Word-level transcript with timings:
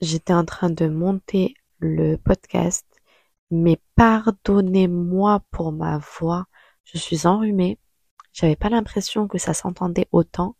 j'étais 0.00 0.32
en 0.32 0.44
train 0.44 0.70
de 0.70 0.86
monter 0.86 1.54
le 1.78 2.16
podcast, 2.16 2.86
mais 3.50 3.78
pardonnez-moi 3.96 5.42
pour 5.50 5.72
ma 5.72 5.98
voix. 5.98 6.46
Je 6.84 6.98
suis 6.98 7.26
enrhumée. 7.26 7.78
J'avais 8.32 8.56
pas 8.56 8.68
l'impression 8.68 9.28
que 9.28 9.38
ça 9.38 9.54
s'entendait 9.54 10.08
autant. 10.12 10.56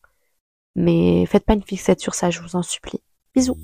Mais 0.76 1.26
faites 1.26 1.44
pas 1.44 1.54
une 1.54 1.62
fixette 1.62 2.00
sur 2.00 2.14
ça, 2.14 2.30
je 2.30 2.40
vous 2.40 2.56
en 2.56 2.62
supplie. 2.62 3.02
Bisous. 3.34 3.58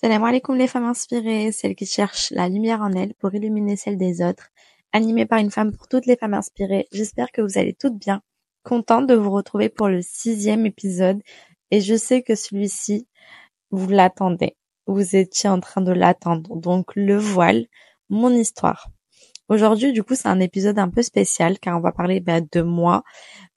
Salam 0.00 0.22
alaikum 0.22 0.56
les 0.56 0.68
femmes 0.68 0.84
inspirées, 0.84 1.50
celles 1.50 1.74
qui 1.74 1.84
cherchent 1.84 2.30
la 2.30 2.48
lumière 2.48 2.82
en 2.82 2.92
elles 2.92 3.14
pour 3.14 3.34
illuminer 3.34 3.76
celle 3.76 3.98
des 3.98 4.22
autres 4.22 4.50
animé 4.92 5.26
par 5.26 5.38
une 5.38 5.50
femme 5.50 5.72
pour 5.76 5.88
toutes 5.88 6.06
les 6.06 6.16
femmes 6.16 6.34
inspirées. 6.34 6.86
J'espère 6.92 7.30
que 7.32 7.42
vous 7.42 7.58
allez 7.58 7.74
toutes 7.74 7.98
bien. 7.98 8.22
Contente 8.64 9.06
de 9.06 9.14
vous 9.14 9.30
retrouver 9.30 9.68
pour 9.68 9.88
le 9.88 10.02
sixième 10.02 10.66
épisode. 10.66 11.20
Et 11.70 11.80
je 11.80 11.94
sais 11.94 12.22
que 12.22 12.34
celui-ci, 12.34 13.06
vous 13.70 13.88
l'attendez. 13.88 14.56
Vous 14.86 15.16
étiez 15.16 15.48
en 15.48 15.60
train 15.60 15.80
de 15.80 15.92
l'attendre. 15.92 16.56
Donc 16.56 16.92
le 16.96 17.16
voile, 17.16 17.66
mon 18.08 18.30
histoire. 18.30 18.88
Aujourd'hui, 19.48 19.92
du 19.92 20.02
coup, 20.02 20.14
c'est 20.14 20.28
un 20.28 20.40
épisode 20.40 20.78
un 20.78 20.90
peu 20.90 21.02
spécial 21.02 21.58
car 21.58 21.78
on 21.78 21.80
va 21.80 21.92
parler 21.92 22.20
bah, 22.20 22.40
de 22.40 22.60
moi, 22.60 23.02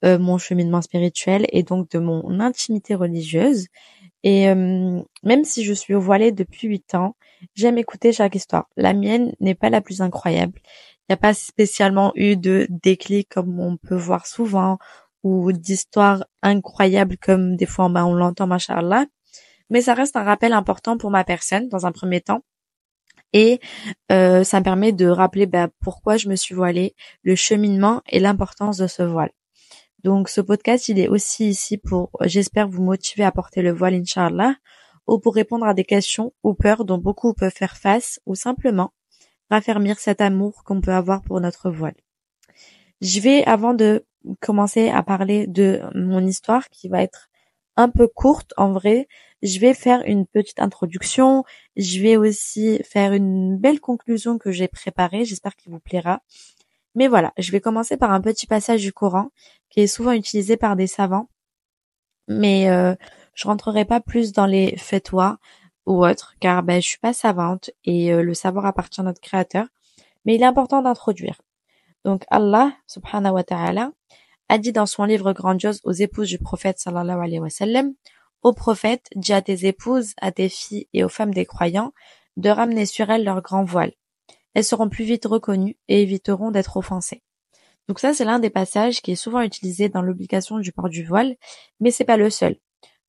euh, 0.05 0.17
mon 0.17 0.37
cheminement 0.37 0.81
spirituel 0.81 1.45
et 1.51 1.63
donc 1.63 1.89
de 1.91 1.99
mon 1.99 2.39
intimité 2.39 2.95
religieuse. 2.95 3.67
Et 4.23 4.47
euh, 4.49 5.01
même 5.23 5.43
si 5.43 5.65
je 5.65 5.73
suis 5.73 5.93
voilée 5.93 6.31
depuis 6.31 6.67
huit 6.69 6.95
ans, 6.95 7.15
j'aime 7.55 7.77
écouter 7.77 8.13
chaque 8.13 8.35
histoire. 8.35 8.69
La 8.77 8.93
mienne 8.93 9.33
n'est 9.41 9.55
pas 9.55 9.69
la 9.69 9.81
plus 9.81 10.01
incroyable 10.01 10.61
n'y 11.11 11.15
a 11.15 11.17
pas 11.17 11.33
spécialement 11.33 12.11
eu 12.15 12.35
de 12.35 12.67
déclic 12.69 13.29
comme 13.29 13.59
on 13.59 13.77
peut 13.77 13.95
voir 13.95 14.25
souvent 14.25 14.77
ou 15.23 15.51
d'histoires 15.51 16.25
incroyables 16.41 17.17
comme 17.17 17.55
des 17.55 17.65
fois 17.65 17.89
ben, 17.89 18.05
on 18.05 18.13
l'entend 18.13 18.47
machallah 18.47 19.05
mais 19.69 19.81
ça 19.81 19.93
reste 19.93 20.15
un 20.15 20.23
rappel 20.23 20.53
important 20.53 20.97
pour 20.97 21.11
ma 21.11 21.23
personne 21.23 21.69
dans 21.69 21.85
un 21.85 21.91
premier 21.91 22.21
temps 22.21 22.43
et 23.33 23.59
euh, 24.11 24.43
ça 24.43 24.59
me 24.59 24.63
permet 24.63 24.91
de 24.91 25.07
rappeler 25.07 25.45
ben, 25.45 25.69
pourquoi 25.79 26.17
je 26.17 26.27
me 26.27 26.35
suis 26.35 26.53
voilée, 26.53 26.95
le 27.23 27.35
cheminement 27.35 28.01
et 28.09 28.19
l'importance 28.19 28.77
de 28.77 28.87
ce 28.87 29.03
voile. 29.03 29.31
Donc 30.03 30.29
ce 30.29 30.41
podcast, 30.41 30.89
il 30.89 30.99
est 30.99 31.07
aussi 31.07 31.47
ici 31.47 31.77
pour, 31.77 32.09
j'espère, 32.21 32.67
vous 32.67 32.83
motiver 32.83 33.23
à 33.23 33.31
porter 33.31 33.61
le 33.61 33.71
voile, 33.71 33.93
Inch'Allah, 33.93 34.55
ou 35.07 35.19
pour 35.19 35.35
répondre 35.35 35.65
à 35.65 35.73
des 35.73 35.83
questions 35.83 36.33
ou 36.43 36.53
peurs 36.53 36.85
dont 36.85 36.97
beaucoup 36.97 37.33
peuvent 37.33 37.53
faire 37.53 37.77
face, 37.77 38.19
ou 38.25 38.35
simplement 38.35 38.93
raffermir 39.51 39.99
cet 39.99 40.21
amour 40.21 40.63
qu'on 40.63 40.81
peut 40.81 40.93
avoir 40.93 41.21
pour 41.21 41.39
notre 41.39 41.69
voile. 41.69 41.95
Je 43.01 43.19
vais, 43.19 43.43
avant 43.45 43.73
de 43.73 44.05
commencer 44.39 44.89
à 44.89 45.03
parler 45.03 45.45
de 45.47 45.81
mon 45.93 46.25
histoire, 46.25 46.69
qui 46.69 46.87
va 46.87 47.03
être 47.03 47.29
un 47.75 47.89
peu 47.89 48.07
courte 48.07 48.53
en 48.57 48.71
vrai, 48.71 49.07
je 49.41 49.59
vais 49.59 49.73
faire 49.73 50.03
une 50.05 50.25
petite 50.27 50.59
introduction. 50.59 51.43
Je 51.75 51.99
vais 51.99 52.15
aussi 52.15 52.79
faire 52.83 53.13
une 53.13 53.57
belle 53.57 53.79
conclusion 53.79 54.37
que 54.37 54.51
j'ai 54.51 54.67
préparée. 54.67 55.25
J'espère 55.25 55.55
qu'il 55.55 55.71
vous 55.71 55.79
plaira. 55.79 56.21
Mais 56.93 57.07
voilà, 57.07 57.33
je 57.37 57.51
vais 57.51 57.61
commencer 57.61 57.97
par 57.97 58.11
un 58.11 58.21
petit 58.21 58.45
passage 58.45 58.81
du 58.81 58.93
Coran 58.93 59.31
qui 59.69 59.81
est 59.81 59.87
souvent 59.87 60.11
utilisé 60.11 60.57
par 60.57 60.75
des 60.75 60.87
savants. 60.87 61.29
Mais 62.27 62.69
euh, 62.69 62.93
je 63.33 63.47
rentrerai 63.47 63.85
pas 63.85 63.99
plus 63.99 64.31
dans 64.31 64.45
les 64.45 64.77
fatwas 64.77 65.37
car 66.39 66.63
ben, 66.63 66.81
je 66.81 66.87
suis 66.87 66.99
pas 66.99 67.13
savante 67.13 67.71
et 67.83 68.13
euh, 68.13 68.23
le 68.23 68.33
savoir 68.33 68.65
appartient 68.65 69.01
à 69.01 69.03
notre 69.03 69.21
créateur. 69.21 69.65
Mais 70.25 70.35
il 70.35 70.41
est 70.41 70.45
important 70.45 70.81
d'introduire. 70.81 71.41
Donc 72.05 72.23
Allah, 72.29 72.73
subhanahu 72.87 73.33
wa 73.33 73.43
ta'ala, 73.43 73.91
a 74.49 74.57
dit 74.57 74.71
dans 74.71 74.85
son 74.85 75.05
livre 75.05 75.33
grandiose 75.33 75.79
aux 75.83 75.91
épouses 75.91 76.29
du 76.29 76.37
prophète 76.37 76.79
sallallahu 76.79 77.19
alayhi 77.21 77.39
wa 77.39 77.49
sallam, 77.49 77.93
Ô 78.43 78.53
prophète, 78.53 79.07
dis 79.15 79.33
à 79.33 79.41
tes 79.41 79.67
épouses, 79.67 80.13
à 80.19 80.31
tes 80.31 80.49
filles 80.49 80.87
et 80.93 81.03
aux 81.03 81.09
femmes 81.09 81.33
des 81.33 81.45
croyants 81.45 81.93
de 82.37 82.49
ramener 82.49 82.87
sur 82.87 83.09
elles 83.11 83.23
leur 83.23 83.41
grand 83.41 83.63
voile. 83.63 83.93
Elles 84.53 84.63
seront 84.63 84.89
plus 84.89 85.03
vite 85.05 85.25
reconnues 85.25 85.77
et 85.87 86.01
éviteront 86.01 86.49
d'être 86.49 86.75
offensées. 86.75 87.21
Donc 87.87 87.99
ça, 87.99 88.13
c'est 88.13 88.25
l'un 88.25 88.39
des 88.39 88.49
passages 88.49 89.01
qui 89.01 89.11
est 89.11 89.15
souvent 89.15 89.41
utilisé 89.41 89.89
dans 89.89 90.01
l'obligation 90.01 90.59
du 90.59 90.71
port 90.71 90.89
du 90.89 91.05
voile, 91.05 91.35
mais 91.79 91.91
c'est 91.91 92.03
pas 92.05 92.17
le 92.17 92.29
seul. 92.29 92.57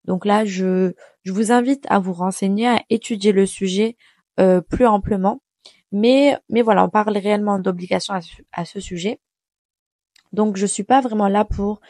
Donc 0.04 0.24
là, 0.24 0.44
je, 0.44 0.92
je 1.22 1.32
vous 1.32 1.52
invite 1.52 1.86
à 1.88 1.98
vous 1.98 2.12
renseigner, 2.12 2.68
à 2.68 2.82
étudier 2.90 3.32
le 3.32 3.46
sujet 3.46 3.96
euh, 4.40 4.60
plus 4.60 4.86
amplement. 4.86 5.42
Mais, 5.92 6.38
mais 6.48 6.62
voilà, 6.62 6.84
on 6.84 6.88
parle 6.88 7.16
réellement 7.16 7.58
d'obligation 7.58 8.14
à, 8.52 8.64
ce 8.64 8.80
sujet. 8.80 9.20
Donc 10.32 10.56
je 10.56 10.66
suis 10.66 10.84
pas 10.84 11.02
vraiment 11.02 11.28
là 11.28 11.44
pour 11.44 11.80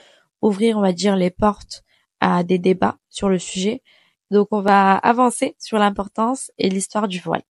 ouvrir, 0.42 0.76
on 0.76 0.80
va 0.80 0.92
dire, 0.92 1.14
les 1.16 1.30
portes 1.30 1.84
à 2.20 2.42
des 2.42 2.58
débats 2.58 2.98
sur 3.10 3.28
le 3.28 3.38
sujet. 3.38 3.82
Donc 4.30 4.48
on 4.50 4.60
va 4.60 4.96
avancer 4.96 5.54
sur 5.58 5.78
l'importance 5.78 6.50
et 6.58 6.68
l'histoire 6.68 7.06
du 7.06 7.20
voile. 7.20 7.42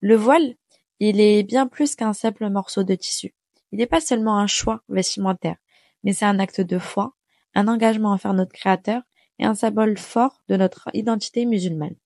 Le 0.00 0.16
voile, 0.16 0.54
il 0.98 1.20
est 1.20 1.42
bien 1.42 1.66
plus 1.66 1.94
qu'un 1.94 2.14
simple 2.14 2.48
morceau 2.48 2.82
de 2.82 2.94
tissu. 2.94 3.34
Il 3.70 3.78
n'est 3.78 3.86
pas 3.86 4.00
seulement 4.00 4.38
un 4.38 4.46
choix 4.46 4.82
vestimentaire, 4.88 5.56
mais 6.04 6.14
c'est 6.14 6.24
un 6.24 6.38
acte 6.38 6.62
de 6.62 6.78
foi, 6.78 7.12
un 7.54 7.68
engagement 7.68 8.12
envers 8.12 8.32
notre 8.32 8.52
créateur 8.52 9.02
et 9.38 9.44
un 9.44 9.54
symbole 9.54 9.98
fort 9.98 10.42
de 10.48 10.56
notre 10.56 10.88
identité 10.94 11.46
musulmane. 11.46 11.96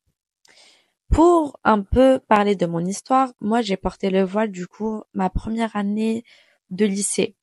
Pour 1.10 1.58
un 1.64 1.82
peu 1.82 2.20
parler 2.28 2.54
de 2.54 2.66
mon 2.66 2.84
histoire, 2.84 3.32
moi 3.40 3.62
j'ai 3.62 3.76
porté 3.76 4.10
le 4.10 4.22
voile 4.22 4.50
du 4.52 4.66
coup 4.66 5.02
ma 5.12 5.28
première 5.28 5.74
année 5.76 6.24
de 6.70 6.86
lycée. 6.86 7.36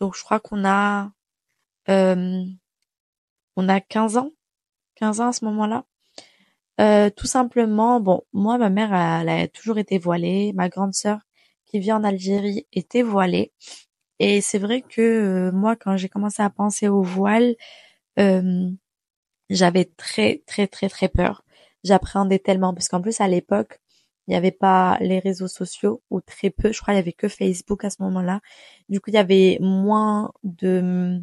Donc 0.00 0.16
je 0.16 0.22
crois 0.24 0.40
qu'on 0.40 0.64
a 0.64 1.12
euh, 1.88 2.42
on 3.56 3.68
a 3.68 3.80
15 3.80 4.16
ans, 4.16 4.30
15 4.96 5.20
ans 5.20 5.28
à 5.28 5.32
ce 5.32 5.44
moment-là. 5.44 5.84
Euh, 6.80 7.10
tout 7.10 7.26
simplement, 7.26 8.00
bon, 8.00 8.22
moi 8.32 8.58
ma 8.58 8.70
mère 8.70 8.94
elle, 8.94 9.28
a 9.28 9.48
toujours 9.48 9.78
été 9.78 9.98
voilée, 9.98 10.52
ma 10.54 10.68
grande 10.68 10.94
sœur 10.94 11.20
qui 11.66 11.78
vit 11.80 11.92
en 11.92 12.04
Algérie 12.04 12.66
était 12.72 13.02
voilée. 13.02 13.52
Et 14.18 14.40
c'est 14.40 14.58
vrai 14.58 14.82
que 14.82 15.02
euh, 15.02 15.52
moi 15.52 15.76
quand 15.76 15.96
j'ai 15.96 16.08
commencé 16.08 16.42
à 16.42 16.50
penser 16.50 16.88
au 16.88 17.02
voile, 17.02 17.56
euh, 18.18 18.70
j'avais 19.52 19.84
très 19.84 20.42
très 20.46 20.66
très 20.66 20.88
très 20.88 21.08
peur. 21.08 21.44
J'appréhendais 21.84 22.38
tellement 22.38 22.74
parce 22.74 22.88
qu'en 22.88 23.00
plus 23.02 23.20
à 23.20 23.28
l'époque, 23.28 23.80
il 24.26 24.32
n'y 24.32 24.36
avait 24.36 24.52
pas 24.52 24.98
les 25.00 25.18
réseaux 25.18 25.48
sociaux 25.48 26.02
ou 26.10 26.20
très 26.20 26.50
peu. 26.50 26.72
Je 26.72 26.80
crois 26.80 26.94
il 26.94 26.96
y 26.98 27.00
avait 27.00 27.12
que 27.12 27.28
Facebook 27.28 27.84
à 27.84 27.90
ce 27.90 28.02
moment-là. 28.02 28.40
Du 28.88 29.00
coup, 29.00 29.10
il 29.10 29.14
y 29.14 29.18
avait 29.18 29.58
moins 29.60 30.32
de 30.44 31.20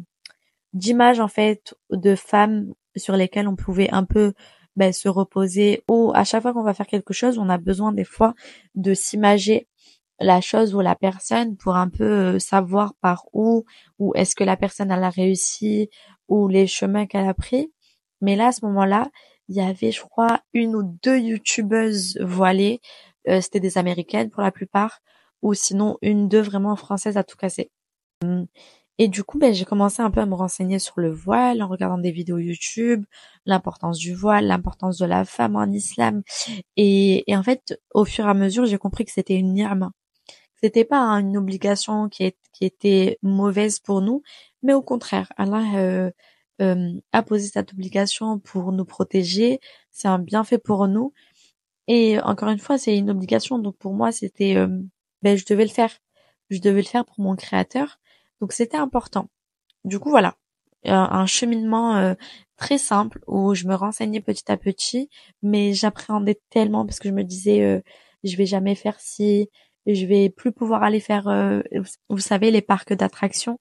d'images 0.72 1.20
en 1.20 1.28
fait 1.28 1.74
de 1.90 2.14
femmes 2.14 2.72
sur 2.96 3.16
lesquelles 3.16 3.48
on 3.48 3.56
pouvait 3.56 3.90
un 3.92 4.04
peu 4.04 4.34
ben, 4.76 4.92
se 4.92 5.08
reposer 5.08 5.82
ou 5.88 6.12
à 6.14 6.24
chaque 6.24 6.42
fois 6.42 6.52
qu'on 6.52 6.62
va 6.62 6.74
faire 6.74 6.86
quelque 6.86 7.12
chose, 7.12 7.38
on 7.38 7.48
a 7.48 7.58
besoin 7.58 7.92
des 7.92 8.04
fois 8.04 8.34
de 8.74 8.94
s'imager 8.94 9.68
la 10.20 10.40
chose 10.40 10.74
ou 10.74 10.80
la 10.80 10.94
personne 10.94 11.56
pour 11.56 11.76
un 11.76 11.88
peu 11.88 12.04
euh, 12.04 12.38
savoir 12.38 12.94
par 13.00 13.24
où 13.32 13.64
ou 13.98 14.12
est-ce 14.14 14.36
que 14.36 14.44
la 14.44 14.56
personne 14.56 14.90
elle 14.90 15.02
a 15.02 15.10
réussi 15.10 15.90
ou 16.28 16.48
les 16.48 16.66
chemins 16.66 17.06
qu'elle 17.06 17.28
a 17.28 17.34
pris. 17.34 17.72
Mais 18.20 18.36
là, 18.36 18.48
à 18.48 18.52
ce 18.52 18.64
moment-là, 18.66 19.10
il 19.48 19.56
y 19.56 19.60
avait, 19.60 19.92
je 19.92 20.02
crois, 20.02 20.40
une 20.54 20.76
ou 20.76 20.82
deux 21.02 21.18
youtubeuses 21.18 22.18
voilées. 22.20 22.80
Euh, 23.28 23.40
c'était 23.40 23.60
des 23.60 23.78
américaines 23.78 24.30
pour 24.30 24.42
la 24.42 24.52
plupart, 24.52 25.00
ou 25.42 25.54
sinon 25.54 25.98
une, 26.02 26.28
deux 26.28 26.40
vraiment 26.40 26.76
françaises 26.76 27.16
à 27.16 27.24
tout 27.24 27.36
casser. 27.36 27.70
Et 28.98 29.08
du 29.08 29.24
coup, 29.24 29.38
ben, 29.38 29.54
j'ai 29.54 29.64
commencé 29.64 30.02
un 30.02 30.10
peu 30.10 30.20
à 30.20 30.26
me 30.26 30.34
renseigner 30.34 30.78
sur 30.78 31.00
le 31.00 31.10
voile 31.10 31.62
en 31.62 31.68
regardant 31.68 31.96
des 31.96 32.10
vidéos 32.10 32.36
YouTube, 32.38 33.06
l'importance 33.46 33.98
du 33.98 34.14
voile, 34.14 34.46
l'importance 34.46 34.98
de 34.98 35.06
la 35.06 35.24
femme 35.24 35.56
en 35.56 35.64
islam. 35.64 36.22
Et, 36.76 37.24
en 37.30 37.42
fait, 37.42 37.80
au 37.94 38.04
fur 38.04 38.26
et 38.26 38.28
à 38.28 38.34
mesure, 38.34 38.66
j'ai 38.66 38.76
compris 38.76 39.06
que 39.06 39.12
c'était 39.12 39.36
une 39.36 39.54
nirma. 39.54 39.90
C'était 40.62 40.84
pas 40.84 41.00
une 41.14 41.38
obligation 41.38 42.10
qui, 42.10 42.34
qui 42.52 42.66
était 42.66 43.18
mauvaise 43.22 43.78
pour 43.80 44.02
nous, 44.02 44.22
mais 44.62 44.74
au 44.74 44.82
contraire, 44.82 45.32
Allah 45.38 45.64
euh, 45.76 46.10
euh, 46.60 46.92
a 47.12 47.22
posé 47.22 47.48
cette 47.48 47.72
obligation 47.72 48.38
pour 48.38 48.72
nous 48.72 48.84
protéger. 48.84 49.60
C'est 49.90 50.08
un 50.08 50.18
bienfait 50.18 50.58
pour 50.58 50.88
nous. 50.88 51.12
Et 51.88 52.20
encore 52.20 52.50
une 52.50 52.60
fois, 52.60 52.78
c'est 52.78 52.96
une 52.96 53.10
obligation. 53.10 53.58
Donc 53.58 53.76
pour 53.76 53.94
moi, 53.94 54.12
c'était, 54.12 54.56
euh, 54.56 54.68
ben 55.22 55.36
je 55.36 55.44
devais 55.44 55.64
le 55.64 55.70
faire. 55.70 55.92
Je 56.48 56.60
devais 56.60 56.82
le 56.82 56.86
faire 56.86 57.04
pour 57.04 57.20
mon 57.20 57.34
créateur. 57.36 57.98
Donc 58.40 58.52
c'était 58.52 58.76
important. 58.76 59.28
Du 59.84 59.98
coup, 59.98 60.10
voilà, 60.10 60.36
un, 60.84 61.26
cheminement 61.26 61.96
euh, 61.96 62.14
très 62.56 62.78
simple 62.78 63.20
où 63.26 63.54
je 63.54 63.66
me 63.66 63.74
renseignais 63.74 64.20
petit 64.20 64.50
à 64.52 64.56
petit, 64.56 65.10
mais 65.42 65.72
j'appréhendais 65.74 66.40
tellement 66.50 66.86
parce 66.86 67.00
que 67.00 67.08
je 67.08 67.14
me 67.14 67.24
disais, 67.24 67.62
euh, 67.62 67.80
je 68.24 68.36
vais 68.36 68.46
jamais 68.46 68.76
faire 68.76 69.00
si, 69.00 69.48
je 69.86 70.06
vais 70.06 70.30
plus 70.30 70.52
pouvoir 70.52 70.82
aller 70.84 71.00
faire, 71.00 71.24
vous 72.08 72.18
savez, 72.18 72.50
les 72.50 72.62
parcs 72.62 72.92
d'attractions. 72.92 73.58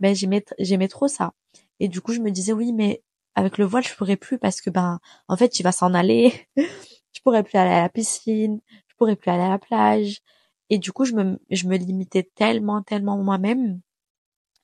Ben 0.00 0.14
j'aimais, 0.14 0.44
j'aimais 0.58 0.88
trop 0.88 1.08
ça. 1.08 1.32
Et 1.80 1.88
du 1.88 2.00
coup, 2.00 2.12
je 2.12 2.20
me 2.20 2.30
disais 2.30 2.52
oui, 2.52 2.72
mais 2.72 3.02
avec 3.34 3.58
le 3.58 3.64
voile, 3.64 3.84
je 3.84 3.94
pourrais 3.94 4.16
plus 4.16 4.38
parce 4.38 4.60
que 4.60 4.70
ben, 4.70 5.00
en 5.28 5.36
fait, 5.36 5.58
il 5.58 5.62
va 5.62 5.72
s'en 5.72 5.94
aller. 5.94 6.32
je 6.56 7.20
pourrais 7.24 7.42
plus 7.42 7.58
aller 7.58 7.70
à 7.72 7.82
la 7.82 7.88
piscine, 7.88 8.60
je 8.88 8.94
pourrais 8.96 9.16
plus 9.16 9.30
aller 9.30 9.42
à 9.42 9.48
la 9.48 9.58
plage. 9.58 10.20
Et 10.68 10.78
du 10.78 10.92
coup, 10.92 11.04
je 11.04 11.14
me, 11.14 11.40
je 11.50 11.66
me 11.66 11.76
limitais 11.76 12.30
tellement, 12.34 12.82
tellement 12.82 13.18
moi-même. 13.18 13.80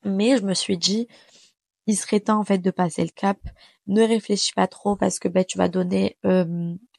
Mais 0.04 0.36
je 0.36 0.42
me 0.42 0.54
suis 0.54 0.78
dit, 0.78 1.08
il 1.86 1.96
serait 1.96 2.20
temps 2.20 2.38
en 2.38 2.44
fait 2.44 2.58
de 2.58 2.70
passer 2.70 3.02
le 3.02 3.10
cap. 3.10 3.38
Ne 3.86 4.02
réfléchis 4.02 4.52
pas 4.52 4.66
trop 4.66 4.96
parce 4.96 5.18
que 5.18 5.28
ben, 5.28 5.44
tu 5.44 5.58
vas 5.58 5.68
donner 5.68 6.18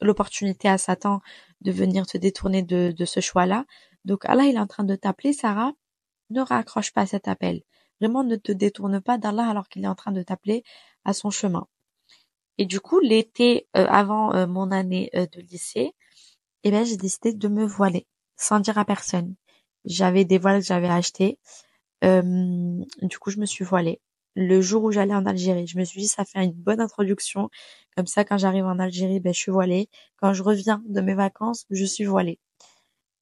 l'opportunité 0.01 0.67
à 0.67 0.77
Satan 0.77 1.21
de 1.61 1.71
venir 1.71 2.07
te 2.07 2.17
détourner 2.17 2.63
de, 2.63 2.91
de 2.91 3.05
ce 3.05 3.19
choix-là. 3.19 3.65
Donc 4.05 4.25
Allah, 4.25 4.45
il 4.45 4.55
est 4.55 4.59
en 4.59 4.67
train 4.67 4.83
de 4.83 4.95
t'appeler, 4.95 5.33
Sarah. 5.33 5.73
Ne 6.29 6.41
raccroche 6.41 6.91
pas 6.91 7.05
cet 7.05 7.27
appel. 7.27 7.61
Vraiment, 8.01 8.23
ne 8.23 8.35
te 8.35 8.51
détourne 8.51 9.01
pas 9.01 9.17
d'Allah 9.17 9.47
alors 9.49 9.69
qu'il 9.69 9.83
est 9.83 9.87
en 9.87 9.95
train 9.95 10.11
de 10.11 10.23
t'appeler 10.23 10.63
à 11.05 11.13
son 11.13 11.29
chemin. 11.29 11.67
Et 12.57 12.65
du 12.65 12.79
coup, 12.79 12.99
l'été 12.99 13.67
euh, 13.75 13.85
avant 13.87 14.33
euh, 14.33 14.47
mon 14.47 14.71
année 14.71 15.09
de 15.13 15.41
lycée, 15.41 15.93
eh 16.63 16.71
ben, 16.71 16.85
j'ai 16.85 16.97
décidé 16.97 17.33
de 17.33 17.47
me 17.47 17.65
voiler 17.65 18.07
sans 18.37 18.59
dire 18.59 18.77
à 18.77 18.85
personne. 18.85 19.35
J'avais 19.85 20.25
des 20.25 20.37
voiles 20.39 20.61
que 20.61 20.67
j'avais 20.67 20.89
achetés. 20.89 21.39
du 22.03 23.19
coup, 23.19 23.31
je 23.31 23.39
me 23.39 23.45
suis 23.45 23.65
voilée 23.65 24.01
le 24.37 24.61
jour 24.61 24.83
où 24.83 24.91
j'allais 24.91 25.15
en 25.15 25.25
Algérie. 25.25 25.65
Je 25.67 25.79
me 25.79 25.83
suis 25.83 26.01
dit, 26.01 26.07
ça 26.07 26.23
fait 26.23 26.43
une 26.43 26.53
bonne 26.53 26.79
introduction. 26.79 27.49
Comme 27.95 28.05
ça, 28.05 28.23
quand 28.23 28.37
j'arrive 28.37 28.65
en 28.65 28.77
Algérie, 28.79 29.19
ben, 29.19 29.33
je 29.33 29.39
suis 29.39 29.51
voilée. 29.51 29.89
Quand 30.17 30.33
je 30.33 30.43
reviens 30.43 30.83
de 30.87 31.01
mes 31.01 31.15
vacances, 31.15 31.65
je 31.71 31.85
suis 31.85 32.05
voilée. 32.05 32.39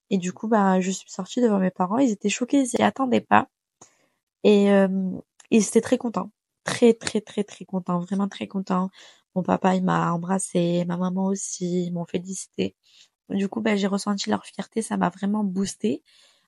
Et 0.10 0.18
du 0.18 0.34
coup, 0.34 0.48
ben, 0.50 0.82
je 0.82 0.92
suis 0.92 1.10
sortie 1.10 1.42
devant 1.42 1.60
mes 1.60 1.72
parents. 1.72 2.00
Ils 2.00 2.12
étaient 2.12 2.30
choqués, 2.30 2.62
ils 2.62 2.68
s'y 2.68 2.82
attendaient 2.84 3.22
pas. 3.22 3.48
Et 4.46 4.72
euh, 4.72 4.88
ils 5.52 5.68
étaient 5.68 5.82
très 5.82 5.98
contents. 5.98 6.32
Très, 6.64 6.94
très, 6.94 7.22
très, 7.22 7.44
très 7.44 7.66
contents. 7.66 8.00
Vraiment 8.00 8.30
très 8.30 8.48
contents. 8.48 8.90
Mon 9.36 9.44
papa, 9.44 9.76
il 9.76 9.84
m'a 9.84 10.14
embrassé. 10.14 10.86
Ma 10.88 10.98
maman 10.98 11.26
aussi. 11.26 11.86
Ils 11.88 11.92
m'ont 11.92 12.06
félicité. 12.06 12.76
Du 13.30 13.50
coup, 13.50 13.62
ben, 13.62 13.78
j'ai 13.78 13.88
ressenti 13.88 14.30
leur 14.30 14.46
fierté. 14.46 14.82
Ça 14.82 14.98
m'a 14.98 15.10
vraiment 15.10 15.44
boosté. 15.44 16.04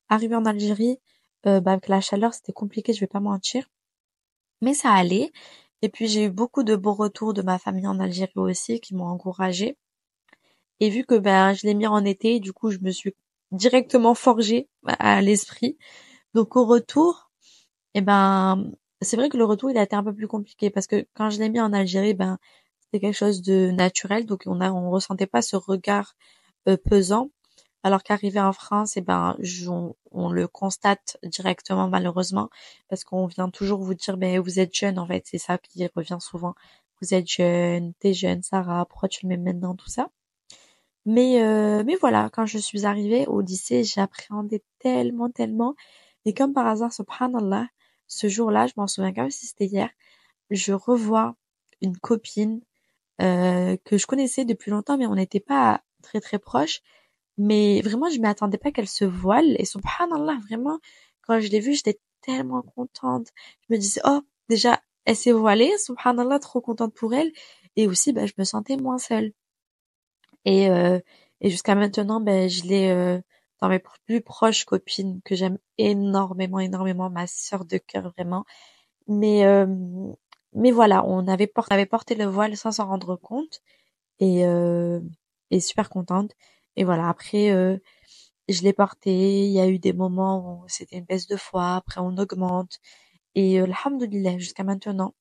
Arrivé 0.09 0.35
en 0.35 0.45
Algérie, 0.45 0.99
euh, 1.47 1.59
ben, 1.59 1.73
avec 1.73 1.87
la 1.89 2.01
chaleur, 2.01 2.33
c'était 2.33 2.53
compliqué, 2.53 2.93
je 2.93 3.01
vais 3.01 3.07
pas 3.07 3.19
mentir. 3.19 3.67
Mais 4.61 4.73
ça 4.73 4.91
allait. 4.91 5.31
Et 5.81 5.89
puis 5.89 6.07
j'ai 6.07 6.25
eu 6.25 6.29
beaucoup 6.29 6.63
de 6.63 6.75
beaux 6.75 6.93
retours 6.93 7.33
de 7.33 7.41
ma 7.41 7.59
famille 7.59 7.87
en 7.87 7.99
Algérie 7.99 8.31
aussi 8.35 8.79
qui 8.79 8.95
m'ont 8.95 9.07
encouragée. 9.07 9.77
Et 10.79 10.89
vu 10.89 11.05
que 11.05 11.15
ben 11.15 11.53
je 11.53 11.67
l'ai 11.67 11.73
mis 11.73 11.87
en 11.87 12.03
été, 12.05 12.39
du 12.39 12.53
coup 12.53 12.71
je 12.71 12.79
me 12.79 12.91
suis 12.91 13.15
directement 13.51 14.15
forgée 14.15 14.69
à 14.85 15.21
l'esprit. 15.21 15.77
Donc 16.33 16.55
au 16.55 16.65
retour, 16.65 17.26
eh 17.97 18.01
ben 18.01 18.71
c'est 19.01 19.17
vrai 19.17 19.29
que 19.29 19.37
le 19.37 19.45
retour 19.45 19.71
il 19.71 19.77
a 19.77 19.83
été 19.83 19.95
un 19.95 20.03
peu 20.03 20.13
plus 20.13 20.27
compliqué 20.27 20.69
parce 20.69 20.87
que 20.87 21.07
quand 21.15 21.29
je 21.31 21.39
l'ai 21.39 21.49
mis 21.49 21.59
en 21.59 21.73
Algérie, 21.73 22.13
ben 22.13 22.37
c'était 22.79 22.99
quelque 22.99 23.15
chose 23.17 23.41
de 23.41 23.71
naturel, 23.71 24.25
donc 24.25 24.43
on 24.45 24.61
a 24.61 24.71
on 24.71 24.91
ressentait 24.91 25.27
pas 25.27 25.41
ce 25.41 25.55
regard 25.55 26.15
euh, 26.67 26.77
pesant. 26.77 27.31
Alors 27.83 28.03
qu'arriver 28.03 28.39
en 28.39 28.53
France, 28.53 28.97
eh 28.97 29.01
ben, 29.01 29.37
on, 30.11 30.31
le 30.31 30.47
constate 30.47 31.17
directement 31.23 31.87
malheureusement 31.89 32.49
parce 32.89 33.03
qu'on 33.03 33.27
vient 33.27 33.49
toujours 33.49 33.81
vous 33.81 33.93
dire, 33.93 34.17
ben 34.17 34.39
vous 34.41 34.59
êtes 34.59 34.75
jeune 34.75 34.99
en 34.99 35.07
fait, 35.07 35.23
c'est 35.25 35.37
ça 35.37 35.57
qui 35.57 35.87
revient 35.95 36.17
souvent. 36.19 36.53
Vous 37.01 37.13
êtes 37.13 37.27
jeune, 37.27 37.93
t'es 37.99 38.13
jeune, 38.13 38.43
Sarah, 38.43 38.85
pourquoi 38.85 39.09
tu 39.09 39.25
le 39.25 39.29
mets 39.29 39.37
maintenant, 39.37 39.75
tout 39.75 39.89
ça? 39.89 40.09
Mais 41.05 41.41
euh, 41.43 41.83
mais 41.85 41.95
voilà, 41.95 42.29
quand 42.33 42.45
je 42.45 42.57
suis 42.59 42.85
arrivée 42.85 43.25
au 43.27 43.41
lycée, 43.41 43.83
j'appréhendais 43.83 44.63
tellement, 44.79 45.29
tellement. 45.29 45.75
Et 46.25 46.33
comme 46.33 46.53
par 46.53 46.67
hasard, 46.67 46.93
subhanallah, 46.93 47.67
ce 48.07 48.27
jour-là, 48.27 48.67
je 48.67 48.73
m'en 48.77 48.87
souviens 48.87 49.13
comme 49.13 49.29
si 49.29 49.47
c'était 49.47 49.65
hier, 49.65 49.89
je 50.49 50.73
revois 50.73 51.35
une 51.81 51.97
copine 51.97 52.61
euh, 53.21 53.77
que 53.85 53.97
je 53.97 54.07
connaissais 54.07 54.45
depuis 54.45 54.71
longtemps, 54.71 54.97
mais 54.97 55.07
on 55.07 55.15
n'était 55.15 55.39
pas 55.39 55.81
très 56.01 56.21
très 56.21 56.39
proches. 56.39 56.81
Mais 57.37 57.81
vraiment, 57.81 58.09
je 58.09 58.19
m'attendais 58.19 58.57
pas 58.57 58.71
qu'elle 58.71 58.87
se 58.87 59.05
voile. 59.05 59.55
Et 59.59 59.65
subhanallah, 59.65 60.37
vraiment, 60.47 60.79
quand 61.21 61.39
je 61.39 61.49
l'ai 61.49 61.59
vue, 61.59 61.73
j'étais 61.73 61.99
tellement 62.21 62.61
contente. 62.61 63.27
Je 63.67 63.75
me 63.75 63.79
disais, 63.79 64.01
oh, 64.05 64.21
déjà, 64.49 64.81
elle 65.05 65.15
s'est 65.15 65.31
voilée, 65.31 65.71
subhanallah, 65.77 66.39
trop 66.39 66.61
contente 66.61 66.93
pour 66.93 67.13
elle. 67.13 67.31
Et 67.75 67.87
aussi, 67.87 68.13
bah, 68.13 68.25
je 68.25 68.33
me 68.37 68.43
sentais 68.43 68.77
moins 68.77 68.97
seule. 68.97 69.33
Et, 70.45 70.69
euh, 70.69 70.99
et 71.41 71.49
jusqu'à 71.49 71.75
maintenant, 71.75 72.21
ben, 72.21 72.49
je 72.49 72.63
l'ai 72.63 72.89
euh, 72.89 73.19
dans 73.61 73.69
mes 73.69 73.79
plus 73.79 74.21
proches 74.21 74.65
copines 74.65 75.21
que 75.23 75.35
j'aime 75.35 75.57
énormément, 75.77 76.59
énormément, 76.59 77.09
ma 77.09 77.27
sœur 77.27 77.65
de 77.65 77.77
cœur, 77.77 78.11
vraiment. 78.17 78.45
Mais, 79.07 79.45
euh, 79.45 79.67
mais 80.53 80.71
voilà, 80.71 81.05
on 81.05 81.27
avait, 81.27 81.47
porté, 81.47 81.73
on 81.73 81.75
avait 81.75 81.85
porté 81.85 82.15
le 82.15 82.25
voile 82.25 82.57
sans 82.57 82.71
s'en 82.73 82.87
rendre 82.87 83.15
compte. 83.17 83.61
Et, 84.19 84.45
euh, 84.45 84.99
et 85.51 85.59
super 85.59 85.89
contente. 85.89 86.33
Et 86.75 86.83
voilà, 86.85 87.09
après, 87.09 87.51
euh, 87.51 87.77
je 88.49 88.61
l'ai 88.63 88.73
porté. 88.73 89.45
Il 89.45 89.51
y 89.51 89.59
a 89.61 89.67
eu 89.67 89.79
des 89.79 89.93
moments 89.93 90.63
où 90.63 90.69
c'était 90.69 90.97
une 90.97 91.05
baisse 91.05 91.27
de 91.27 91.37
foi. 91.37 91.75
Après, 91.75 92.01
on 92.01 92.17
augmente. 92.17 92.79
Et 93.35 93.61
euh, 93.61 93.65
alhamdoulilah, 93.65 94.37
jusqu'à 94.39 94.63
maintenant, 94.63 95.15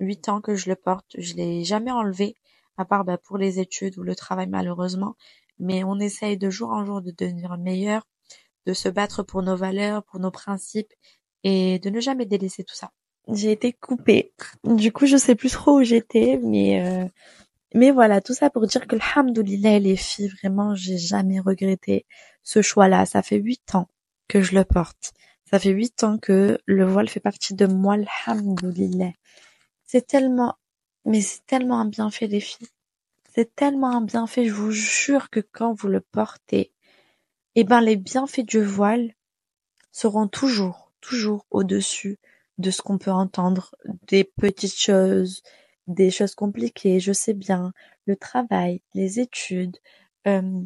huit 0.00 0.28
ans 0.28 0.40
que 0.40 0.54
je 0.56 0.68
le 0.70 0.76
porte, 0.76 1.14
je 1.18 1.34
l'ai 1.34 1.64
jamais 1.64 1.90
enlevé, 1.92 2.36
à 2.76 2.84
part 2.84 3.04
bah, 3.04 3.18
pour 3.18 3.38
les 3.38 3.60
études 3.60 3.98
ou 3.98 4.02
le 4.02 4.16
travail 4.16 4.48
malheureusement. 4.48 5.16
Mais 5.60 5.84
on 5.84 5.98
essaye 6.00 6.36
de 6.36 6.50
jour 6.50 6.70
en 6.70 6.84
jour 6.84 7.02
de 7.02 7.12
devenir 7.16 7.56
meilleur, 7.58 8.06
de 8.66 8.72
se 8.72 8.88
battre 8.88 9.22
pour 9.22 9.42
nos 9.42 9.56
valeurs, 9.56 10.02
pour 10.04 10.20
nos 10.20 10.30
principes 10.30 10.92
et 11.44 11.78
de 11.78 11.90
ne 11.90 12.00
jamais 12.00 12.26
délaisser 12.26 12.64
tout 12.64 12.74
ça. 12.74 12.90
J'ai 13.28 13.52
été 13.52 13.72
coupée. 13.72 14.32
Du 14.64 14.92
coup, 14.92 15.06
je 15.06 15.16
sais 15.16 15.34
plus 15.34 15.50
trop 15.50 15.78
où 15.78 15.82
j'étais, 15.84 16.40
mais 16.42 16.82
euh, 16.82 17.06
mais 17.74 17.92
voilà, 17.92 18.20
tout 18.20 18.34
ça 18.34 18.50
pour 18.50 18.66
dire 18.66 18.86
que 18.86 18.96
alhamdoulilah, 18.96 19.78
les 19.78 19.96
filles, 19.96 20.28
vraiment, 20.42 20.74
j'ai 20.74 20.98
jamais 20.98 21.38
regretté 21.40 22.06
ce 22.42 22.62
choix-là. 22.62 23.06
Ça 23.06 23.22
fait 23.22 23.36
huit 23.38 23.74
ans 23.74 23.88
que 24.28 24.42
je 24.42 24.54
le 24.56 24.64
porte. 24.64 25.12
Ça 25.44 25.58
fait 25.58 25.70
huit 25.70 26.02
ans 26.04 26.18
que 26.18 26.58
le 26.66 26.84
voile 26.84 27.08
fait 27.08 27.20
partie 27.20 27.54
de 27.54 27.66
moi, 27.66 27.96
alhamdoulilah. 28.26 29.12
C'est 29.84 30.06
tellement, 30.06 30.56
mais 31.04 31.20
c'est 31.20 31.46
tellement 31.46 31.80
un 31.80 31.86
bienfait, 31.86 32.26
les 32.26 32.40
filles. 32.40 32.68
C'est 33.32 33.54
tellement 33.54 33.96
un 33.96 34.00
bienfait, 34.00 34.46
je 34.46 34.52
vous 34.52 34.72
jure 34.72 35.30
que 35.30 35.38
quand 35.38 35.72
vous 35.72 35.86
le 35.86 36.00
portez, 36.00 36.72
eh 37.54 37.62
ben, 37.62 37.80
les 37.80 37.96
bienfaits 37.96 38.44
du 38.44 38.60
voile 38.60 39.14
seront 39.92 40.26
toujours, 40.26 40.92
toujours 41.00 41.46
au-dessus 41.50 42.18
de 42.58 42.72
ce 42.72 42.82
qu'on 42.82 42.98
peut 42.98 43.12
entendre, 43.12 43.76
des 44.08 44.24
petites 44.24 44.76
choses, 44.76 45.42
des 45.86 46.10
choses 46.10 46.34
compliquées, 46.34 46.98
je 46.98 47.12
sais 47.12 47.34
bien, 47.34 47.72
le 48.04 48.16
travail, 48.16 48.82
les 48.94 49.20
études, 49.20 49.76
euh, 50.26 50.62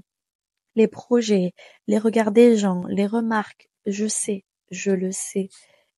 les 0.75 0.89
projets, 0.89 1.53
les 1.87 1.99
regards 1.99 2.33
des 2.33 2.57
gens, 2.57 2.85
les 2.89 3.07
remarques, 3.07 3.69
je 3.85 4.07
sais, 4.07 4.45
je 4.71 4.91
le 4.91 5.13
sais. 5.13 5.51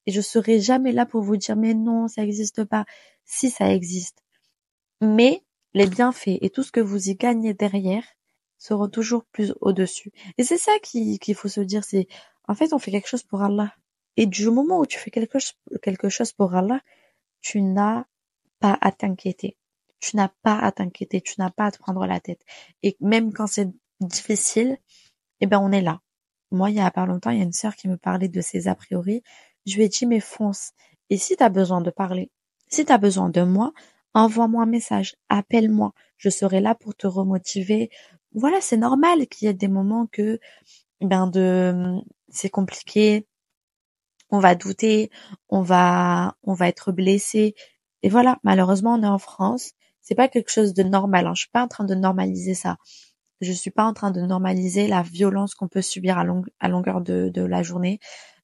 Et 0.06 0.12
je 0.12 0.20
serai 0.20 0.60
jamais 0.60 0.92
là 0.92 1.06
pour 1.06 1.22
vous 1.22 1.36
dire 1.36 1.56
mais 1.56 1.74
non, 1.74 2.08
ça 2.08 2.22
n'existe 2.22 2.64
pas. 2.64 2.86
Si 3.24 3.50
ça 3.50 3.72
existe. 3.72 4.18
Mais 5.00 5.42
les 5.76 5.86
bienfaits 5.86 6.38
et 6.40 6.48
tout 6.48 6.62
ce 6.62 6.72
que 6.72 6.80
vous 6.80 7.10
y 7.10 7.16
gagnez 7.16 7.52
derrière 7.52 8.02
seront 8.56 8.88
toujours 8.88 9.26
plus 9.26 9.52
au-dessus. 9.60 10.10
Et 10.38 10.42
c'est 10.42 10.56
ça 10.56 10.72
qu'il 10.82 11.34
faut 11.34 11.48
se 11.48 11.60
dire, 11.60 11.84
c'est 11.84 12.08
en 12.48 12.54
fait 12.54 12.72
on 12.72 12.78
fait 12.78 12.90
quelque 12.90 13.08
chose 13.08 13.22
pour 13.22 13.42
Allah. 13.42 13.74
Et 14.16 14.24
du 14.24 14.48
moment 14.48 14.80
où 14.80 14.86
tu 14.86 14.98
fais 14.98 15.10
quelque 15.10 15.38
chose, 15.38 16.32
pour 16.32 16.54
Allah, 16.54 16.80
tu 17.42 17.60
n'as 17.60 18.04
pas 18.58 18.78
à 18.80 18.90
t'inquiéter. 18.90 19.58
Tu 20.00 20.16
n'as 20.16 20.30
pas 20.42 20.58
à 20.58 20.72
t'inquiéter, 20.72 21.20
tu 21.20 21.34
n'as 21.38 21.50
pas 21.50 21.66
à 21.66 21.70
te 21.70 21.78
prendre 21.78 22.06
la 22.06 22.20
tête. 22.20 22.40
Et 22.82 22.96
même 23.00 23.34
quand 23.34 23.46
c'est 23.46 23.68
difficile, 24.00 24.78
eh 25.40 25.46
ben 25.46 25.58
on 25.58 25.72
est 25.72 25.82
là. 25.82 26.00
Moi, 26.50 26.70
il 26.70 26.76
y 26.76 26.80
a 26.80 26.90
pas 26.90 27.04
longtemps, 27.04 27.30
il 27.30 27.38
y 27.38 27.42
a 27.42 27.44
une 27.44 27.52
sœur 27.52 27.76
qui 27.76 27.88
me 27.88 27.98
parlait 27.98 28.28
de 28.28 28.40
ses 28.40 28.66
a 28.66 28.74
priori. 28.74 29.22
Je 29.66 29.76
lui 29.76 29.84
ai 29.84 29.88
dit, 29.90 30.06
mais 30.06 30.20
fonce. 30.20 30.72
Et 31.10 31.18
si 31.18 31.36
tu 31.36 31.42
as 31.42 31.50
besoin 31.50 31.82
de 31.82 31.90
parler, 31.90 32.30
si 32.68 32.86
tu 32.86 32.92
as 32.92 32.98
besoin 32.98 33.28
de 33.28 33.42
moi, 33.42 33.74
envoie-moi 34.16 34.62
un 34.62 34.66
message, 34.66 35.16
appelle-moi. 35.28 35.92
Je 36.16 36.30
serai 36.30 36.60
là 36.60 36.74
pour 36.74 36.94
te 36.94 37.06
remotiver. 37.06 37.90
Voilà, 38.32 38.60
c'est 38.62 38.78
normal 38.78 39.26
qu'il 39.28 39.46
y 39.46 39.50
ait 39.50 39.54
des 39.54 39.68
moments 39.68 40.06
que, 40.06 40.40
ben, 41.02 41.26
de, 41.26 42.00
c'est 42.30 42.48
compliqué. 42.48 43.26
On 44.30 44.38
va 44.40 44.54
douter, 44.54 45.10
on 45.50 45.60
va, 45.60 46.36
on 46.42 46.54
va 46.54 46.68
être 46.68 46.92
blessé. 46.92 47.54
Et 48.02 48.08
voilà, 48.08 48.38
malheureusement, 48.42 48.94
on 48.94 49.02
est 49.02 49.06
en 49.06 49.18
France. 49.18 49.72
C'est 50.00 50.14
pas 50.14 50.28
quelque 50.28 50.50
chose 50.50 50.72
de 50.72 50.82
normal. 50.82 51.26
Hein. 51.26 51.34
Je 51.34 51.42
suis 51.42 51.50
pas 51.50 51.62
en 51.62 51.68
train 51.68 51.84
de 51.84 51.94
normaliser 51.94 52.54
ça. 52.54 52.78
Je 53.42 53.52
suis 53.52 53.70
pas 53.70 53.84
en 53.84 53.92
train 53.92 54.12
de 54.12 54.22
normaliser 54.22 54.88
la 54.88 55.02
violence 55.02 55.54
qu'on 55.54 55.68
peut 55.68 55.82
subir 55.82 56.16
à, 56.18 56.24
à 56.60 56.68
longueur 56.68 57.02
de, 57.02 57.28
de, 57.28 57.42
la 57.42 57.62
journée 57.62 58.00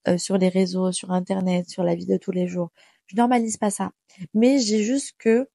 euh, 0.06 0.18
sur 0.18 0.36
les 0.36 0.50
réseaux, 0.50 0.92
sur 0.92 1.12
Internet, 1.12 1.70
sur 1.70 1.82
la 1.82 1.94
vie 1.94 2.06
de 2.06 2.18
tous 2.18 2.32
les 2.32 2.46
jours. 2.46 2.70
Je 3.06 3.16
normalise 3.16 3.56
pas 3.56 3.70
ça. 3.70 3.92
Mais 4.34 4.58
j'ai 4.58 4.82
juste 4.82 5.14
que 5.18 5.48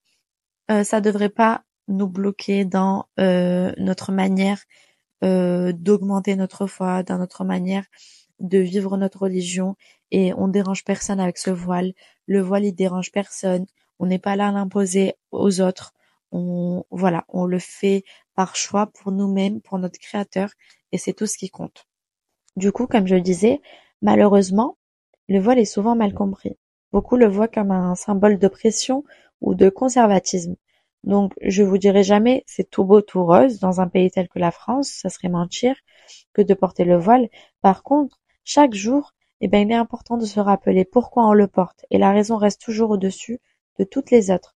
euh, 0.72 0.84
ça 0.84 1.02
devrait 1.02 1.30
pas 1.30 1.64
nous 1.88 2.08
bloquer 2.08 2.66
dans 2.66 3.06
euh, 3.20 3.72
notre 3.78 4.12
manière 4.12 4.62
euh, 5.24 5.72
d'augmenter 5.74 6.36
notre 6.36 6.68
foi, 6.68 7.04
dans 7.04 7.18
notre 7.18 7.44
manière 7.44 7.86
de 8.40 8.60
vivre 8.60 8.98
notre 8.98 9.24
religion. 9.24 9.76
Et 10.12 10.34
on 10.34 10.48
dérange 10.48 10.84
personne 10.84 11.20
avec 11.20 11.38
ce 11.38 11.50
voile. 11.50 11.94
Le 12.28 12.42
voile, 12.42 12.66
il 12.66 12.74
dérange 12.74 13.12
personne. 13.12 13.66
On 14.00 14.06
n'est 14.06 14.20
pas 14.20 14.36
là 14.36 14.50
à 14.50 14.52
l'imposer 14.52 15.16
aux 15.32 15.62
autres. 15.62 15.94
On, 16.32 16.84
voilà, 16.92 17.26
on 17.30 17.46
le 17.46 17.60
fait 17.60 18.04
par 18.36 18.56
choix 18.56 18.88
pour 18.88 19.12
nous-mêmes, 19.12 19.62
pour 19.62 19.80
notre 19.80 19.98
créateur, 20.00 20.50
et 20.92 20.98
c'est 20.98 21.14
tout 21.14 21.26
ce 21.26 21.38
qui 21.38 21.50
compte. 21.50 21.88
Du 22.58 22.72
coup, 22.72 22.86
comme 22.86 23.08
je 23.08 23.16
le 23.16 23.22
disais, 23.22 23.62
malheureusement, 24.02 24.78
le 25.30 25.40
voile 25.40 25.60
est 25.60 25.66
souvent 25.66 25.96
mal 25.96 26.14
compris. 26.14 26.58
Beaucoup 26.92 27.18
le 27.18 27.28
voient 27.28 27.48
comme 27.48 27.72
un 27.72 27.96
symbole 27.96 28.40
d'oppression 28.40 29.04
ou 29.42 29.56
de 29.56 29.70
conservatisme. 29.70 30.56
Donc, 31.04 31.34
je 31.42 31.64
vous 31.64 31.78
dirai 31.78 32.04
jamais 32.04 32.44
c'est 32.48 32.70
tout 32.70 32.84
beau, 32.84 33.02
tout 33.02 33.26
rose 33.26 33.60
dans 33.60 33.82
un 33.82 33.88
pays 33.88 34.12
tel 34.12 34.28
que 34.28 34.40
la 34.40 34.52
France, 34.52 34.90
ça 34.90 35.10
serait 35.10 35.30
mentir 35.30 35.76
que 36.34 36.42
de 36.42 36.54
porter 36.54 36.84
le 36.86 36.98
voile. 36.98 37.30
Par 37.62 37.84
contre, 37.84 38.20
chaque 38.44 38.74
jour, 38.74 39.14
eh 39.42 39.48
bien, 39.48 39.62
il 39.62 39.72
est 39.72 39.76
important 39.76 40.18
de 40.18 40.26
se 40.26 40.40
rappeler 40.40 40.86
pourquoi 40.86 41.28
on 41.28 41.34
le 41.34 41.48
porte 41.48 41.86
et 41.92 41.98
la 41.98 42.12
raison 42.12 42.38
reste 42.38 42.62
toujours 42.62 42.92
au-dessus 42.92 43.40
de 43.80 43.84
toutes 43.84 44.12
les 44.12 44.32
autres. 44.32 44.56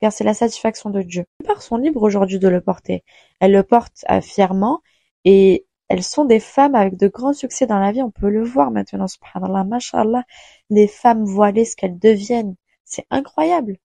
Car 0.00 0.12
c'est 0.12 0.24
la 0.24 0.34
satisfaction 0.34 0.90
de 0.90 1.02
Dieu. 1.02 1.24
Les 1.40 1.44
plupart 1.44 1.62
sont 1.62 1.76
libres 1.76 2.02
aujourd'hui 2.02 2.38
de 2.38 2.48
le 2.48 2.60
porter. 2.60 3.02
Elles 3.40 3.52
le 3.52 3.62
portent 3.64 4.04
fièrement 4.22 4.80
et 5.24 5.66
elles 5.88 6.02
sont 6.02 6.24
des 6.26 6.40
femmes 6.40 6.74
avec 6.74 6.96
de 6.96 7.08
grands 7.08 7.32
succès 7.32 7.66
dans 7.66 7.78
la 7.78 7.92
vie. 7.92 8.02
On 8.02 8.10
peut 8.10 8.28
le 8.28 8.44
voir 8.44 8.70
maintenant, 8.70 9.08
subhanallah, 9.08 9.64
mashallah, 9.64 10.24
les 10.70 10.86
femmes 10.86 11.24
voilées, 11.24 11.64
ce 11.64 11.76
qu'elles 11.76 11.98
deviennent. 11.98 12.56
C'est 12.84 13.06
incroyable. 13.10 13.78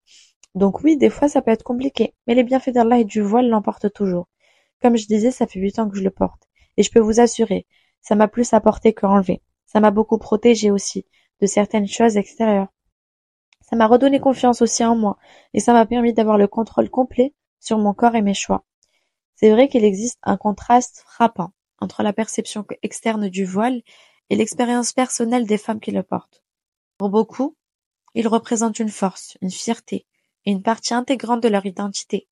Donc 0.55 0.83
oui, 0.83 0.97
des 0.97 1.09
fois, 1.09 1.29
ça 1.29 1.41
peut 1.41 1.51
être 1.51 1.63
compliqué. 1.63 2.13
Mais 2.27 2.35
les 2.35 2.43
bienfaits 2.43 2.71
d'Allah 2.71 2.99
et 2.99 3.05
du 3.05 3.21
voile 3.21 3.47
l'emportent 3.47 3.91
toujours. 3.93 4.27
Comme 4.81 4.97
je 4.97 5.07
disais, 5.07 5.31
ça 5.31 5.47
fait 5.47 5.59
huit 5.59 5.79
ans 5.79 5.89
que 5.89 5.97
je 5.97 6.03
le 6.03 6.11
porte. 6.11 6.49
Et 6.75 6.83
je 6.83 6.91
peux 6.91 6.99
vous 6.99 7.19
assurer, 7.19 7.65
ça 8.01 8.15
m'a 8.15 8.27
plus 8.27 8.53
apporté 8.53 8.93
qu'enlevé. 8.93 9.41
Ça 9.65 9.79
m'a 9.79 9.91
beaucoup 9.91 10.17
protégé 10.17 10.71
aussi 10.71 11.05
de 11.41 11.47
certaines 11.47 11.87
choses 11.87 12.17
extérieures. 12.17 12.71
Ça 13.61 13.75
m'a 13.77 13.87
redonné 13.87 14.19
confiance 14.19 14.61
aussi 14.61 14.83
en 14.83 14.95
moi 14.95 15.17
et 15.53 15.59
ça 15.59 15.73
m'a 15.73 15.85
permis 15.85 16.13
d'avoir 16.13 16.37
le 16.37 16.47
contrôle 16.47 16.89
complet 16.89 17.33
sur 17.59 17.77
mon 17.77 17.93
corps 17.93 18.15
et 18.15 18.21
mes 18.21 18.33
choix. 18.33 18.65
C'est 19.35 19.51
vrai 19.51 19.67
qu'il 19.69 19.85
existe 19.85 20.19
un 20.23 20.37
contraste 20.37 21.03
frappant 21.07 21.51
entre 21.83 22.03
la 22.03 22.13
perception 22.13 22.65
externe 22.81 23.29
du 23.29 23.45
voile 23.45 23.81
et 24.29 24.35
l'expérience 24.35 24.93
personnelle 24.93 25.45
des 25.45 25.57
femmes 25.57 25.79
qui 25.79 25.91
le 25.91 26.03
portent. 26.03 26.43
Pour 26.97 27.09
beaucoup, 27.09 27.55
il 28.15 28.27
représente 28.27 28.79
une 28.79 28.89
force, 28.89 29.37
une 29.41 29.51
fierté 29.51 30.05
et 30.45 30.51
une 30.51 30.63
partie 30.63 30.93
intégrante 30.93 31.43
de 31.43 31.49
leur 31.49 31.65
identité. 31.65 32.27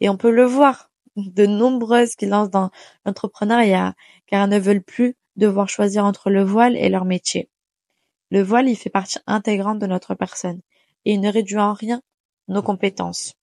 Et 0.00 0.08
on 0.08 0.16
peut 0.16 0.30
le 0.30 0.44
voir, 0.44 0.90
de 1.16 1.46
nombreuses 1.46 2.16
qui 2.16 2.26
lancent 2.26 2.50
dans 2.50 2.70
l'entrepreneuriat 3.04 3.94
car 4.26 4.44
elles 4.44 4.50
ne 4.50 4.58
veulent 4.58 4.82
plus 4.82 5.16
devoir 5.36 5.68
choisir 5.68 6.04
entre 6.04 6.30
le 6.30 6.42
voile 6.42 6.76
et 6.76 6.88
leur 6.88 7.04
métier. 7.04 7.48
Le 8.30 8.42
voile 8.42 8.68
y 8.68 8.76
fait 8.76 8.90
partie 8.90 9.18
intégrante 9.26 9.78
de 9.78 9.86
notre 9.86 10.14
personne 10.14 10.60
et 11.04 11.14
il 11.14 11.20
ne 11.20 11.32
réduit 11.32 11.58
en 11.58 11.72
rien 11.72 12.02
nos 12.48 12.62
compétences. 12.62 13.34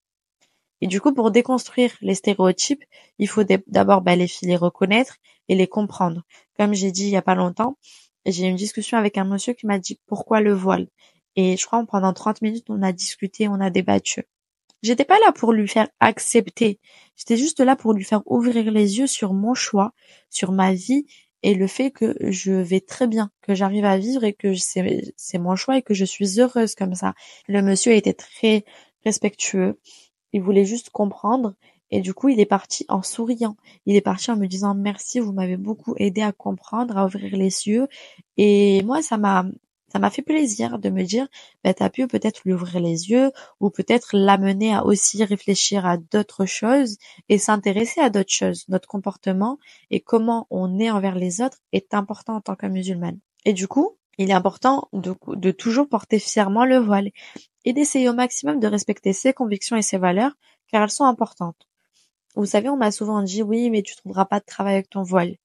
Et 0.82 0.88
du 0.88 1.02
coup, 1.02 1.14
pour 1.14 1.32
déconstruire 1.32 1.92
les 2.02 2.16
stéréotypes, 2.16 2.84
il 3.20 3.28
faut 3.28 3.44
d'abord 3.68 4.02
bah, 4.02 4.16
les 4.16 4.28
les 4.44 4.56
reconnaître 4.56 5.18
et 5.48 5.56
les 5.56 5.68
comprendre. 5.68 6.24
Comme 6.58 6.74
j'ai 6.74 6.92
dit 6.92 7.06
il 7.06 7.10
y 7.12 7.18
a 7.18 7.22
pas 7.22 7.36
longtemps, 7.36 7.78
j'ai 8.26 8.46
eu 8.46 8.50
une 8.50 8.56
discussion 8.56 8.98
avec 8.98 9.18
un 9.18 9.26
monsieur 9.26 9.54
qui 9.54 9.66
m'a 9.66 9.80
dit 9.80 10.00
pourquoi 10.06 10.42
le 10.42 10.54
voile? 10.54 10.88
Et 11.36 11.58
je 11.58 11.66
crois 11.66 11.84
pendant 11.86 12.14
30 12.14 12.42
minutes, 12.42 12.66
on 12.70 12.82
a 12.82 12.92
discuté, 12.92 13.48
on 13.48 13.62
a 13.62 13.70
débattu. 13.70 14.24
J'étais 14.84 15.06
pas 15.06 15.20
là 15.20 15.32
pour 15.32 15.54
lui 15.54 15.68
faire 15.68 15.88
accepter. 16.00 16.80
J'étais 17.16 17.38
juste 17.38 17.60
là 17.60 17.76
pour 17.76 17.94
lui 17.94 18.04
faire 18.04 18.22
ouvrir 18.26 18.72
les 18.72 19.00
yeux 19.00 19.08
sur 19.08 19.34
mon 19.34 19.54
choix, 19.54 19.94
sur 20.30 20.52
ma 20.52 20.74
vie 20.74 21.06
et 21.44 21.54
le 21.54 21.68
fait 21.68 21.92
que 21.92 22.16
je 22.22 22.52
vais 22.52 22.82
très 22.82 23.08
bien, 23.08 23.32
que 23.42 23.56
j'arrive 23.56 23.86
à 23.86 23.98
vivre 23.98 24.24
et 24.24 24.34
que 24.34 24.54
c'est 24.56 25.38
mon 25.38 25.56
choix 25.56 25.78
et 25.78 25.82
que 25.82 25.94
je 25.94 26.06
suis 26.06 26.40
heureuse 26.40 26.76
comme 26.76 26.96
ça. 26.96 27.14
Le 27.48 27.62
monsieur 27.62 27.94
était 27.94 28.14
très 28.14 28.66
respectueux. 29.06 29.80
Il 30.34 30.42
voulait 30.42 30.66
juste 30.66 30.90
comprendre 30.90 31.54
et 31.90 32.02
du 32.02 32.14
coup, 32.14 32.30
il 32.30 32.40
est 32.40 32.46
parti 32.46 32.86
en 32.90 33.02
souriant. 33.02 33.56
Il 33.86 33.96
est 33.96 34.02
parti 34.02 34.32
en 34.32 34.38
me 34.38 34.48
disant 34.48 34.76
merci, 34.76 35.20
vous 35.20 35.32
m'avez 35.32 35.58
beaucoup 35.58 35.96
aidé 35.98 36.22
à 36.22 36.32
comprendre, 36.32 36.98
à 36.98 37.06
ouvrir 37.06 37.36
les 37.36 37.68
yeux. 37.68 37.88
Et 38.36 38.84
moi, 38.84 39.02
ça 39.02 39.18
m'a, 39.18 39.46
ça 39.90 40.00
m'a 40.00 40.10
fait 40.10 40.22
plaisir 40.22 40.80
de 40.80 40.90
me 40.90 41.04
dire, 41.04 41.28
bah, 41.64 41.74
t'as 41.74 41.90
pu 41.90 42.08
peut-être 42.08 42.42
lui 42.44 42.54
ouvrir 42.54 42.82
les 42.82 43.10
yeux 43.10 43.32
ou 43.62 43.70
peut-être 43.70 44.10
l'amener 44.14 44.74
à 44.74 44.86
aussi 44.86 45.24
réfléchir 45.24 45.86
à 45.86 45.98
d'autres 45.98 46.46
choses 46.46 46.98
et 47.30 47.38
s'intéresser 47.38 48.02
à 48.02 48.10
d'autres 48.10 48.34
choses. 48.34 48.66
Notre 48.68 48.88
comportement 48.88 49.58
et 49.90 50.02
comment 50.02 50.46
on 50.50 50.80
est 50.80 50.92
envers 50.92 51.16
les 51.16 51.42
autres 51.42 51.60
est 51.72 51.94
important 51.94 52.36
en 52.36 52.42
tant 52.42 52.56
que 52.56 52.68
musulmane. 52.68 53.20
Et 53.46 53.54
du 53.54 53.68
coup, 53.68 53.98
il 54.18 54.30
est 54.30 54.34
important 54.34 54.90
de, 54.94 55.16
de 55.28 55.52
toujours 55.52 55.88
porter 55.88 56.20
fièrement 56.20 56.66
le 56.66 56.78
voile 56.78 57.10
et 57.66 57.74
d'essayer 57.74 58.10
au 58.10 58.14
maximum 58.14 58.60
de 58.60 58.68
respecter 58.68 59.14
ses 59.14 59.34
convictions 59.34 59.76
et 59.76 59.82
ses 59.82 59.98
valeurs 59.98 60.32
car 60.68 60.84
elles 60.84 60.90
sont 60.90 61.06
importantes. 61.06 61.68
Vous 62.36 62.46
savez, 62.46 62.70
on 62.70 62.78
m'a 62.78 62.92
souvent 62.92 63.24
dit 63.24 63.42
oui, 63.42 63.70
mais 63.70 63.82
tu 63.82 63.96
trouveras 63.96 64.26
pas 64.26 64.40
de 64.40 64.46
travail 64.46 64.76
avec 64.76 64.90
ton 64.90 65.02
voile. 65.02 65.38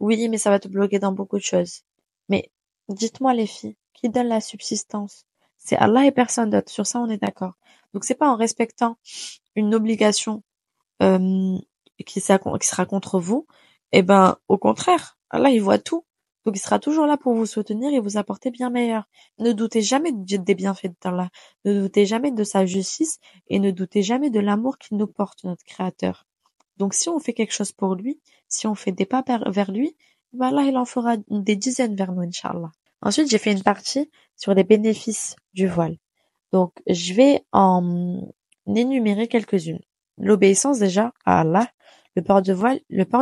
Oui, 0.00 0.28
mais 0.28 0.38
ça 0.38 0.50
va 0.50 0.58
te 0.58 0.68
bloquer 0.68 0.98
dans 0.98 1.12
beaucoup 1.12 1.38
de 1.38 1.44
choses. 1.44 1.82
Mais 2.28 2.50
dites-moi 2.88 3.34
les 3.34 3.46
filles, 3.46 3.76
qui 3.94 4.08
donne 4.08 4.28
la 4.28 4.40
subsistance? 4.40 5.26
C'est 5.58 5.76
Allah 5.76 6.06
et 6.06 6.10
personne 6.10 6.50
d'autre. 6.50 6.70
Sur 6.70 6.86
ça, 6.86 7.00
on 7.00 7.08
est 7.08 7.18
d'accord. 7.18 7.52
Donc 7.94 8.04
c'est 8.04 8.14
pas 8.14 8.28
en 8.28 8.36
respectant 8.36 8.96
une 9.54 9.74
obligation 9.74 10.42
euh, 11.02 11.56
qui, 12.06 12.20
sera, 12.20 12.38
contre 12.86 13.20
vous. 13.20 13.46
Eh 13.92 14.02
ben, 14.02 14.36
au 14.48 14.58
contraire, 14.58 15.18
Allah 15.30 15.50
il 15.50 15.62
voit 15.62 15.78
tout. 15.78 16.04
Donc 16.44 16.56
il 16.56 16.60
sera 16.60 16.78
toujours 16.78 17.06
là 17.06 17.16
pour 17.16 17.34
vous 17.34 17.46
soutenir 17.46 17.92
et 17.92 18.00
vous 18.00 18.16
apporter 18.16 18.50
bien 18.50 18.70
meilleur. 18.70 19.04
Ne 19.38 19.52
doutez 19.52 19.82
jamais 19.82 20.12
des 20.12 20.54
bienfaits 20.54 20.92
d'Allah. 21.02 21.28
Ne 21.64 21.80
doutez 21.80 22.06
jamais 22.06 22.30
de 22.30 22.44
sa 22.44 22.66
justice 22.66 23.18
et 23.48 23.58
ne 23.58 23.70
doutez 23.70 24.02
jamais 24.02 24.30
de 24.30 24.40
l'amour 24.40 24.78
qu'il 24.78 24.96
nous 24.96 25.06
porte, 25.06 25.44
notre 25.44 25.64
Créateur. 25.64 26.26
Donc 26.76 26.94
si 26.94 27.08
on 27.08 27.18
fait 27.18 27.34
quelque 27.34 27.52
chose 27.52 27.72
pour 27.72 27.94
lui, 27.94 28.20
si 28.48 28.66
on 28.66 28.74
fait 28.74 28.92
des 28.92 29.06
pas 29.06 29.22
vers 29.48 29.70
lui, 29.70 29.96
ben 30.32 30.48
Allah 30.48 30.62
il 30.62 30.76
en 30.76 30.84
fera 30.84 31.16
des 31.28 31.56
dizaines 31.56 31.94
vers 31.94 32.12
nous, 32.12 32.22
Inch'Allah. 32.22 32.70
Ensuite, 33.02 33.30
j'ai 33.30 33.38
fait 33.38 33.52
une 33.52 33.62
partie 33.62 34.10
sur 34.36 34.54
les 34.54 34.64
bénéfices 34.64 35.36
du 35.54 35.66
voile. 35.66 35.96
Donc, 36.52 36.72
je 36.86 37.14
vais 37.14 37.44
en 37.52 38.30
énumérer 38.66 39.26
quelques-unes. 39.26 39.80
L'obéissance 40.18 40.78
déjà 40.78 41.12
à 41.24 41.40
Allah. 41.40 41.68
Le 42.16 42.22
port, 42.22 42.42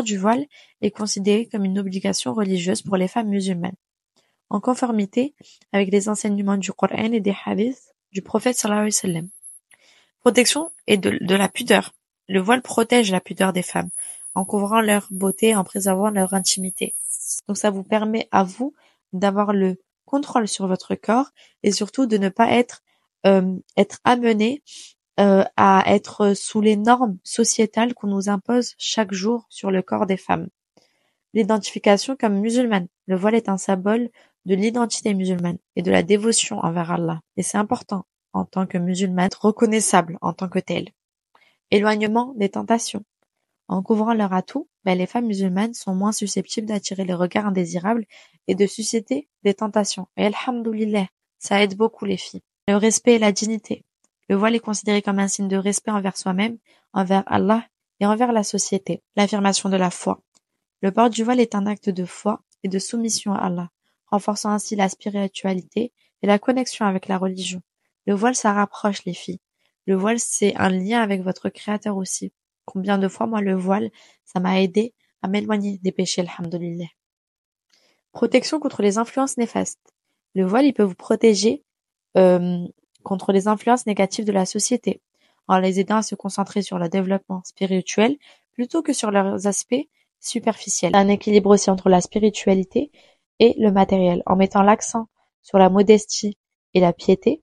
du 0.02 0.16
voile 0.16 0.46
est 0.80 0.90
considéré 0.90 1.46
comme 1.46 1.64
une 1.64 1.78
obligation 1.78 2.32
religieuse 2.32 2.82
pour 2.82 2.96
les 2.96 3.08
femmes 3.08 3.28
musulmanes, 3.28 3.76
en 4.48 4.60
conformité 4.60 5.34
avec 5.72 5.90
les 5.90 6.08
enseignements 6.08 6.56
du 6.56 6.72
Coran 6.72 7.12
et 7.12 7.20
des 7.20 7.36
hadiths 7.44 7.94
du 8.12 8.22
prophète 8.22 8.56
sallallahu 8.56 8.80
alayhi 8.80 8.94
wa 8.94 9.00
sallam. 9.00 9.28
Protection 10.20 10.70
et 10.86 10.96
de, 10.96 11.18
de 11.20 11.34
la 11.34 11.48
pudeur. 11.48 11.92
Le 12.28 12.40
voile 12.40 12.62
protège 12.62 13.10
la 13.10 13.20
pudeur 13.20 13.52
des 13.52 13.62
femmes, 13.62 13.90
en 14.34 14.44
couvrant 14.44 14.80
leur 14.80 15.06
beauté, 15.10 15.54
en 15.54 15.64
préservant 15.64 16.10
leur 16.10 16.34
intimité. 16.34 16.94
Donc 17.46 17.56
ça 17.56 17.70
vous 17.70 17.84
permet 17.84 18.28
à 18.30 18.44
vous 18.44 18.74
d'avoir 19.12 19.52
le 19.52 19.76
contrôle 20.04 20.48
sur 20.48 20.66
votre 20.66 20.94
corps 20.94 21.30
et 21.62 21.72
surtout 21.72 22.06
de 22.06 22.16
ne 22.16 22.28
pas 22.28 22.50
être 22.52 22.82
euh, 23.26 23.56
être 23.76 23.98
amené 24.04 24.62
euh, 25.18 25.44
à 25.56 25.82
être 25.86 26.34
sous 26.34 26.60
les 26.60 26.76
normes 26.76 27.18
sociétales 27.24 27.94
qu'on 27.94 28.06
nous 28.06 28.28
impose 28.28 28.74
chaque 28.78 29.12
jour 29.12 29.46
sur 29.48 29.70
le 29.70 29.82
corps 29.82 30.06
des 30.06 30.16
femmes. 30.16 30.48
L'identification 31.34 32.16
comme 32.16 32.40
musulmane. 32.40 32.88
Le 33.06 33.16
voile 33.16 33.34
est 33.34 33.48
un 33.48 33.58
symbole 33.58 34.10
de 34.46 34.54
l'identité 34.54 35.14
musulmane 35.14 35.58
et 35.76 35.82
de 35.82 35.90
la 35.90 36.02
dévotion 36.02 36.58
envers 36.60 36.92
Allah. 36.92 37.20
Et 37.36 37.42
c'est 37.42 37.58
important 37.58 38.06
en 38.32 38.44
tant 38.44 38.66
que 38.66 38.78
musulmane, 38.78 39.30
reconnaissable 39.40 40.18
en 40.20 40.32
tant 40.32 40.48
que 40.48 40.58
tel. 40.58 40.88
Éloignement 41.70 42.32
des 42.36 42.48
tentations. 42.48 43.04
En 43.66 43.82
couvrant 43.82 44.14
leur 44.14 44.32
atout, 44.32 44.68
ben, 44.84 44.96
les 44.96 45.06
femmes 45.06 45.26
musulmanes 45.26 45.74
sont 45.74 45.94
moins 45.94 46.12
susceptibles 46.12 46.66
d'attirer 46.66 47.04
les 47.04 47.14
regards 47.14 47.46
indésirables 47.46 48.06
et 48.46 48.54
de 48.54 48.66
susciter 48.66 49.28
des 49.42 49.52
tentations. 49.52 50.08
Et 50.16 50.26
alhamdoulilah, 50.26 51.08
ça 51.38 51.62
aide 51.62 51.76
beaucoup 51.76 52.06
les 52.06 52.16
filles. 52.16 52.42
Le 52.68 52.76
respect 52.76 53.16
et 53.16 53.18
la 53.18 53.32
dignité. 53.32 53.84
Le 54.28 54.36
voile 54.36 54.54
est 54.54 54.60
considéré 54.60 55.02
comme 55.02 55.18
un 55.18 55.28
signe 55.28 55.48
de 55.48 55.56
respect 55.56 55.90
envers 55.90 56.16
soi-même, 56.16 56.58
envers 56.92 57.22
Allah 57.26 57.66
et 58.00 58.06
envers 58.06 58.32
la 58.32 58.42
société. 58.42 59.02
L'affirmation 59.16 59.68
de 59.68 59.76
la 59.76 59.90
foi. 59.90 60.20
Le 60.82 60.92
port 60.92 61.10
du 61.10 61.24
voile 61.24 61.40
est 61.40 61.54
un 61.54 61.66
acte 61.66 61.90
de 61.90 62.04
foi 62.04 62.42
et 62.62 62.68
de 62.68 62.78
soumission 62.78 63.32
à 63.32 63.38
Allah, 63.38 63.70
renforçant 64.06 64.50
ainsi 64.50 64.76
la 64.76 64.88
spiritualité 64.88 65.92
et 66.22 66.26
la 66.26 66.38
connexion 66.38 66.84
avec 66.84 67.08
la 67.08 67.18
religion. 67.18 67.62
Le 68.06 68.14
voile, 68.14 68.34
ça 68.34 68.52
rapproche 68.52 69.04
les 69.04 69.14
filles. 69.14 69.40
Le 69.86 69.96
voile, 69.96 70.20
c'est 70.20 70.54
un 70.56 70.68
lien 70.68 71.00
avec 71.00 71.22
votre 71.22 71.48
créateur 71.48 71.96
aussi. 71.96 72.32
Combien 72.64 72.98
de 72.98 73.08
fois, 73.08 73.26
moi, 73.26 73.40
le 73.40 73.54
voile, 73.54 73.90
ça 74.24 74.40
m'a 74.40 74.60
aidé 74.60 74.94
à 75.22 75.28
m'éloigner 75.28 75.78
des 75.78 75.92
péchés, 75.92 76.22
alhamdoulilah. 76.22 76.88
Protection 78.12 78.60
contre 78.60 78.82
les 78.82 78.98
influences 78.98 79.36
néfastes. 79.38 79.94
Le 80.34 80.44
voile, 80.44 80.66
il 80.66 80.74
peut 80.74 80.82
vous 80.82 80.94
protéger 80.94 81.64
euh, 82.16 82.66
contre 83.02 83.32
les 83.32 83.48
influences 83.48 83.86
négatives 83.86 84.24
de 84.24 84.32
la 84.32 84.46
société, 84.46 85.00
en 85.46 85.58
les 85.58 85.80
aidant 85.80 85.96
à 85.96 86.02
se 86.02 86.14
concentrer 86.14 86.62
sur 86.62 86.78
le 86.78 86.88
développement 86.88 87.42
spirituel 87.44 88.16
plutôt 88.52 88.82
que 88.82 88.92
sur 88.92 89.10
leurs 89.10 89.46
aspects 89.46 89.88
superficiels. 90.20 90.94
Un 90.94 91.08
équilibre 91.08 91.50
aussi 91.50 91.70
entre 91.70 91.88
la 91.88 92.00
spiritualité 92.00 92.90
et 93.38 93.54
le 93.58 93.70
matériel, 93.70 94.22
en 94.26 94.36
mettant 94.36 94.62
l'accent 94.62 95.08
sur 95.42 95.58
la 95.58 95.70
modestie 95.70 96.36
et 96.74 96.80
la 96.80 96.92
piété. 96.92 97.42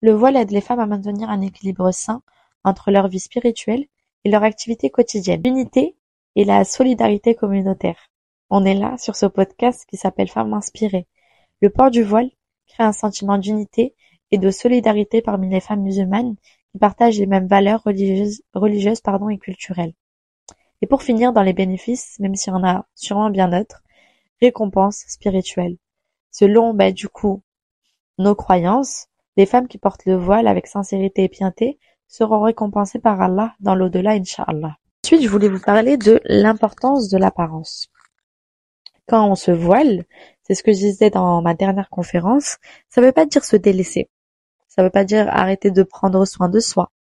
Le 0.00 0.12
voile 0.12 0.36
aide 0.36 0.50
les 0.50 0.60
femmes 0.60 0.80
à 0.80 0.86
maintenir 0.86 1.30
un 1.30 1.40
équilibre 1.40 1.90
sain 1.92 2.22
entre 2.64 2.90
leur 2.90 3.08
vie 3.08 3.20
spirituelle 3.20 3.86
et 4.24 4.30
leur 4.30 4.42
activité 4.42 4.90
quotidienne. 4.90 5.42
L'unité 5.44 5.96
et 6.34 6.44
la 6.44 6.64
solidarité 6.64 7.34
communautaire. 7.34 8.10
On 8.50 8.64
est 8.64 8.74
là 8.74 8.98
sur 8.98 9.16
ce 9.16 9.26
podcast 9.26 9.86
qui 9.88 9.96
s'appelle 9.96 10.28
Femmes 10.28 10.52
inspirées. 10.52 11.06
Le 11.60 11.70
port 11.70 11.90
du 11.90 12.02
voile 12.02 12.30
crée 12.66 12.84
un 12.84 12.92
sentiment 12.92 13.38
d'unité 13.38 13.94
et 14.30 14.38
de 14.38 14.50
solidarité 14.50 15.22
parmi 15.22 15.48
les 15.48 15.60
femmes 15.60 15.82
musulmanes 15.82 16.36
qui 16.72 16.78
partagent 16.78 17.18
les 17.18 17.26
mêmes 17.26 17.46
valeurs 17.46 17.82
religieuses, 17.84 18.42
religieuses 18.54 19.00
pardon, 19.00 19.28
et 19.28 19.38
culturelles. 19.38 19.94
Et 20.82 20.86
pour 20.86 21.02
finir, 21.02 21.32
dans 21.32 21.42
les 21.42 21.52
bénéfices, 21.52 22.18
même 22.20 22.34
s'il 22.34 22.52
y 22.52 22.56
en 22.56 22.64
a 22.64 22.86
sûrement 22.94 23.30
bien 23.30 23.48
d'autres, 23.48 23.82
récompenses 24.40 25.04
spirituelles. 25.08 25.76
Selon, 26.30 26.74
bah, 26.74 26.92
du 26.92 27.08
coup, 27.08 27.42
nos 28.18 28.34
croyances, 28.34 29.06
les 29.36 29.46
femmes 29.46 29.68
qui 29.68 29.78
portent 29.78 30.04
le 30.06 30.16
voile 30.16 30.48
avec 30.48 30.66
sincérité 30.66 31.24
et 31.24 31.28
piété 31.28 31.78
seront 32.08 32.42
récompensées 32.42 32.98
par 32.98 33.20
Allah 33.20 33.54
dans 33.60 33.74
l'au-delà, 33.74 34.12
Inch'Allah. 34.12 34.76
Ensuite, 35.04 35.22
je 35.22 35.28
voulais 35.28 35.48
vous 35.48 35.60
parler 35.60 35.96
de 35.96 36.20
l'importance 36.24 37.08
de 37.08 37.18
l'apparence. 37.18 37.88
Quand 39.06 39.28
on 39.30 39.34
se 39.34 39.52
voile, 39.52 40.04
c'est 40.42 40.54
ce 40.54 40.62
que 40.62 40.72
je 40.72 40.78
disais 40.78 41.10
dans 41.10 41.42
ma 41.42 41.54
dernière 41.54 41.90
conférence, 41.90 42.56
ça 42.88 43.00
ne 43.00 43.06
veut 43.06 43.12
pas 43.12 43.26
dire 43.26 43.44
se 43.44 43.56
délaisser. 43.56 44.08
Ça 44.76 44.82
ne 44.82 44.88
veut 44.88 44.92
pas 44.92 45.04
dire 45.04 45.28
arrêter 45.30 45.70
de 45.70 45.82
prendre 45.82 46.24
soin 46.26 46.48
de 46.50 46.60
soi. 46.60 46.92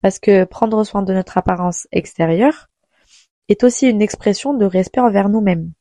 Parce 0.00 0.18
que 0.18 0.44
prendre 0.44 0.84
soin 0.84 1.02
de 1.02 1.12
notre 1.12 1.38
apparence 1.38 1.88
extérieure 1.90 2.68
est 3.48 3.64
aussi 3.64 3.88
une 3.88 4.00
expression 4.00 4.54
de 4.54 4.64
respect 4.64 5.00
envers 5.00 5.28
nous-mêmes. 5.28 5.72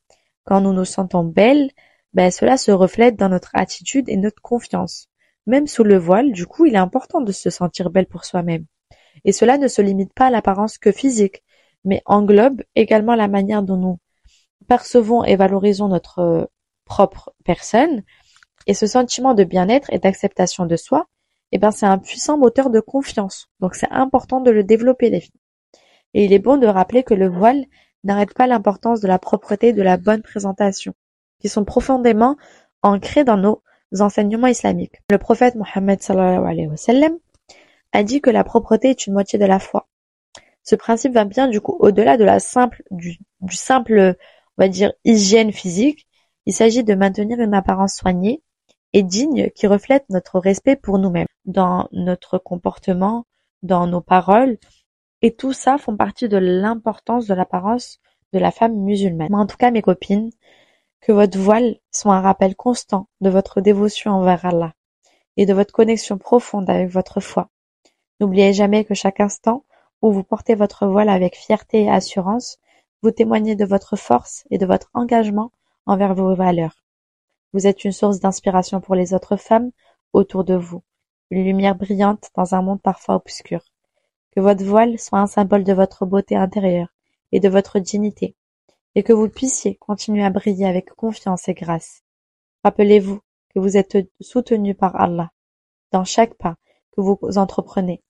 Quand 0.44 0.60
nous 0.60 0.74
nous 0.74 0.86
sentons 0.86 1.24
belles, 1.24 1.70
ben 2.14 2.32
cela 2.32 2.58
se 2.58 2.72
reflète 2.72 3.16
dans 3.16 3.30
notre 3.30 3.52
attitude 3.54 4.10
et 4.10 4.18
notre 4.18 4.42
confiance. 4.42 5.08
Même 5.46 5.68
sous 5.68 5.84
le 5.84 5.98
voile, 5.98 6.32
du 6.32 6.48
coup, 6.48 6.66
il 6.66 6.76
est 6.76 6.80
important 6.80 7.22
de 7.22 7.32
se 7.32 7.50
sentir 7.50 7.90
belle 7.90 8.08
pour 8.08 8.26
soi-même. 8.26 8.66
Et 9.26 9.32
cela 9.32 9.58
ne 9.58 9.68
se 9.68 9.82
limite 9.82 10.14
pas 10.14 10.28
à 10.28 10.30
l'apparence 10.30 10.78
que 10.78 10.92
physique, 10.92 11.44
mais 11.84 12.02
englobe 12.06 12.64
également 12.76 13.16
la 13.16 13.28
manière 13.28 13.62
dont 13.62 13.78
nous 13.78 14.00
percevons 14.68 15.24
et 15.24 15.36
valorisons 15.36 15.90
notre 15.90 16.50
propre 16.86 17.34
personne. 17.44 18.04
Et 18.68 18.74
ce 18.74 18.88
sentiment 18.88 19.34
de 19.34 19.44
bien-être 19.44 19.92
et 19.92 20.00
d'acceptation 20.00 20.66
de 20.66 20.76
soi, 20.76 21.08
eh 21.52 21.58
ben, 21.60 21.72
c'est 21.72 21.86
un 21.86 21.98
puissant 21.98 22.38
moteur 22.38 22.70
de 22.70 22.80
confiance. 22.80 23.48
Donc 23.60 23.76
c'est 23.76 23.92
important 23.92 24.42
de 24.42 24.52
le 24.52 24.64
développer, 24.64 25.10
les 25.10 25.22
filles. 25.22 25.42
Et 26.14 26.26
il 26.26 26.34
est 26.34 26.40
bon 26.40 26.58
de 26.58 26.68
rappeler 26.68 27.04
que 27.04 27.14
le 27.14 27.28
voile 27.28 27.66
n'arrête 28.04 28.34
pas 28.34 28.48
l'importance 28.48 29.02
de 29.02 29.08
la 29.08 29.20
propreté 29.20 29.70
et 29.70 29.74
de 29.74 29.82
la 29.82 29.98
bonne 29.98 30.22
présentation, 30.22 30.94
qui 31.40 31.50
sont 31.50 31.64
profondément 31.64 32.38
ancrés 32.82 33.24
dans 33.24 33.38
nos 33.38 33.62
enseignements 34.00 34.48
islamiques. 34.48 35.02
Le 35.10 35.18
prophète 35.18 35.56
Mohammed 35.56 36.00
a 37.92 38.04
dit 38.04 38.22
que 38.22 38.30
la 38.30 38.44
propreté 38.44 38.90
est 38.90 39.08
une 39.08 39.14
moitié 39.14 39.40
de 39.40 39.46
la 39.46 39.60
foi. 39.60 39.88
Ce 40.64 40.76
principe 40.76 41.14
va 41.14 41.26
bien 41.26 41.48
du 41.48 41.62
coup 41.62 41.76
au-delà 41.80 42.18
de 42.18 42.24
la 42.24 42.40
simple 42.40 42.84
du, 42.90 43.18
du 43.42 43.56
simple 43.56 44.16
on 44.58 44.64
va 44.64 44.68
dire 44.68 44.94
hygiène 45.04 45.52
physique. 45.52 46.08
Il 46.46 46.54
s'agit 46.54 46.84
de 46.84 46.96
maintenir 46.96 47.40
une 47.40 47.54
apparence 47.54 47.96
soignée 47.96 48.42
et 48.94 49.04
digne 49.04 49.50
qui 49.56 49.68
reflète 49.68 50.06
notre 50.10 50.40
respect 50.40 50.76
pour 50.76 51.00
nous-mêmes 51.00 51.28
dans 51.46 51.88
notre 51.92 52.38
comportement, 52.38 53.26
dans 53.62 53.88
nos 53.88 54.02
paroles 54.02 54.58
et 55.24 55.34
tout 55.34 55.54
ça 55.54 55.78
font 55.78 55.96
partie 55.96 56.28
de 56.28 56.38
l'importance 56.38 57.28
de 57.28 57.34
l'apparence 57.34 58.00
de 58.34 58.40
la 58.40 58.52
femme 58.52 58.76
musulmane. 58.76 59.30
Moi, 59.32 59.40
en 59.40 59.48
tout 59.48 59.58
cas, 59.58 59.72
mes 59.72 59.82
copines, 59.82 60.32
que 61.00 61.14
votre 61.14 61.40
voile 61.40 61.78
soit 61.92 62.16
un 62.16 62.22
rappel 62.22 62.56
constant 62.56 63.08
de 63.22 63.30
votre 63.30 63.62
dévotion 63.62 64.12
envers 64.12 64.46
Allah 64.46 64.74
et 65.38 65.46
de 65.46 65.54
votre 65.54 65.74
connexion 65.74 66.18
profonde 66.18 66.70
avec 66.70 66.90
votre 66.90 67.22
foi. 67.22 67.50
N'oubliez 68.20 68.54
jamais 68.54 68.84
que 68.84 68.94
chaque 68.94 69.22
instant 69.22 69.64
où 70.02 70.12
vous 70.12 70.24
portez 70.24 70.56
votre 70.56 70.88
voile 70.88 71.10
avec 71.10 71.38
fierté 71.38 71.84
et 71.84 71.90
assurance, 71.90 72.58
vous 73.02 73.12
témoignez 73.12 73.56
de 73.56 73.66
votre 73.66 73.96
force 73.96 74.44
et 74.52 74.58
de 74.58 74.66
votre 74.66 74.90
engagement 74.94 75.52
envers 75.86 76.16
vos 76.16 76.36
valeurs. 76.36 76.83
Vous 77.54 77.68
êtes 77.68 77.84
une 77.84 77.92
source 77.92 78.20
d'inspiration 78.20 78.82
pour 78.82 78.96
les 78.96 79.14
autres 79.14 79.38
femmes 79.38 79.72
autour 80.12 80.44
de 80.44 80.56
vous, 80.56 80.82
une 81.30 81.44
lumière 81.44 81.76
brillante 81.76 82.32
dans 82.36 82.56
un 82.56 82.64
monde 82.64 82.82
parfois 82.82 83.16
obscur. 83.16 83.62
Que 84.32 84.42
votre 84.42 84.64
voile 84.64 84.98
soit 84.98 85.20
un 85.20 85.28
symbole 85.28 85.64
de 85.64 85.74
votre 85.74 86.08
beauté 86.08 86.36
intérieure 86.36 86.88
et 87.32 87.40
de 87.40 87.50
votre 87.50 87.78
dignité, 87.78 88.36
et 88.96 89.04
que 89.04 89.14
vous 89.14 89.30
puissiez 89.30 89.76
continuer 89.76 90.26
à 90.26 90.32
briller 90.32 90.66
avec 90.66 90.90
confiance 90.96 91.48
et 91.48 91.54
grâce. 91.54 92.02
Rappelez-vous 92.64 93.20
que 93.54 93.60
vous 93.60 93.78
êtes 93.78 93.98
soutenu 94.20 94.74
par 94.74 95.00
Allah 95.00 95.32
dans 95.92 96.04
chaque 96.04 96.34
pas 96.34 96.56
que 96.92 97.02
vous 97.02 97.20
entreprenez, 97.36 98.02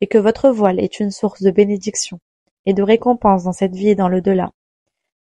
et 0.00 0.06
que 0.06 0.18
votre 0.18 0.50
voile 0.50 0.78
est 0.78 1.00
une 1.00 1.10
source 1.10 1.42
de 1.42 1.50
bénédiction 1.50 2.20
et 2.64 2.74
de 2.74 2.82
récompense 2.82 3.42
dans 3.42 3.52
cette 3.52 3.74
vie 3.74 3.88
et 3.88 3.94
dans 3.96 4.08
le 4.08 4.20
delà. 4.20 4.52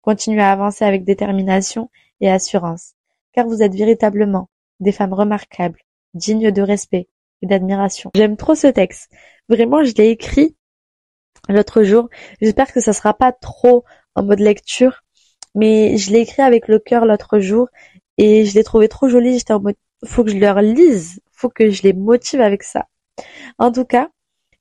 Continuez 0.02 0.41
à 0.41 0.52
avancer 0.52 0.84
avec 0.84 1.06
détermination 1.06 1.89
et 2.19 2.30
assurance, 2.30 2.96
car 3.34 3.48
vous 3.48 3.62
êtes 3.62 3.76
véritablement 3.76 4.50
des 4.80 4.91
femmes 4.91 5.13
remarquables, 5.13 5.80
dignes 6.13 6.52
de 6.52 6.62
respect 6.62 7.08
et 7.41 7.48
d'admiration. 7.48 8.12
J'aime 8.15 8.38
trop 8.38 8.56
ce 8.56 8.67
texte. 8.67 9.12
Vraiment, 9.50 9.84
je 9.84 9.94
l'ai 9.94 10.10
écrit 10.10 10.56
l'autre 11.50 11.84
jour. 11.84 12.10
J'espère 12.41 12.72
que 12.72 12.82
ça 12.82 12.94
sera 12.94 13.13
pas 13.13 13.32
trop 13.32 13.84
en 14.15 14.24
mode 14.24 14.39
lecture, 14.39 15.04
mais 15.56 15.98
je 15.98 16.12
l'ai 16.12 16.20
écrit 16.20 16.41
avec 16.41 16.67
le 16.67 16.80
cœur 16.80 17.06
l'autre 17.06 17.39
jour 17.39 17.67
et 18.17 18.46
je 18.46 18.56
l'ai 18.56 18.63
trouvé 18.63 18.88
trop 18.88 19.08
joli. 19.08 19.38
J'étais 19.38 19.54
en 19.54 19.62
mode, 19.62 19.76
faut 20.06 20.24
que 20.24 20.32
je 20.32 20.38
leur 20.38 20.62
lise, 20.62 21.22
faut 21.32 21.50
que 21.50 21.70
je 21.70 21.84
les 21.84 21.94
motive 21.94 22.41
avec 22.41 22.63
ça. 22.63 22.88
En 23.58 23.72
tout 23.72 23.86
cas, 23.86 24.10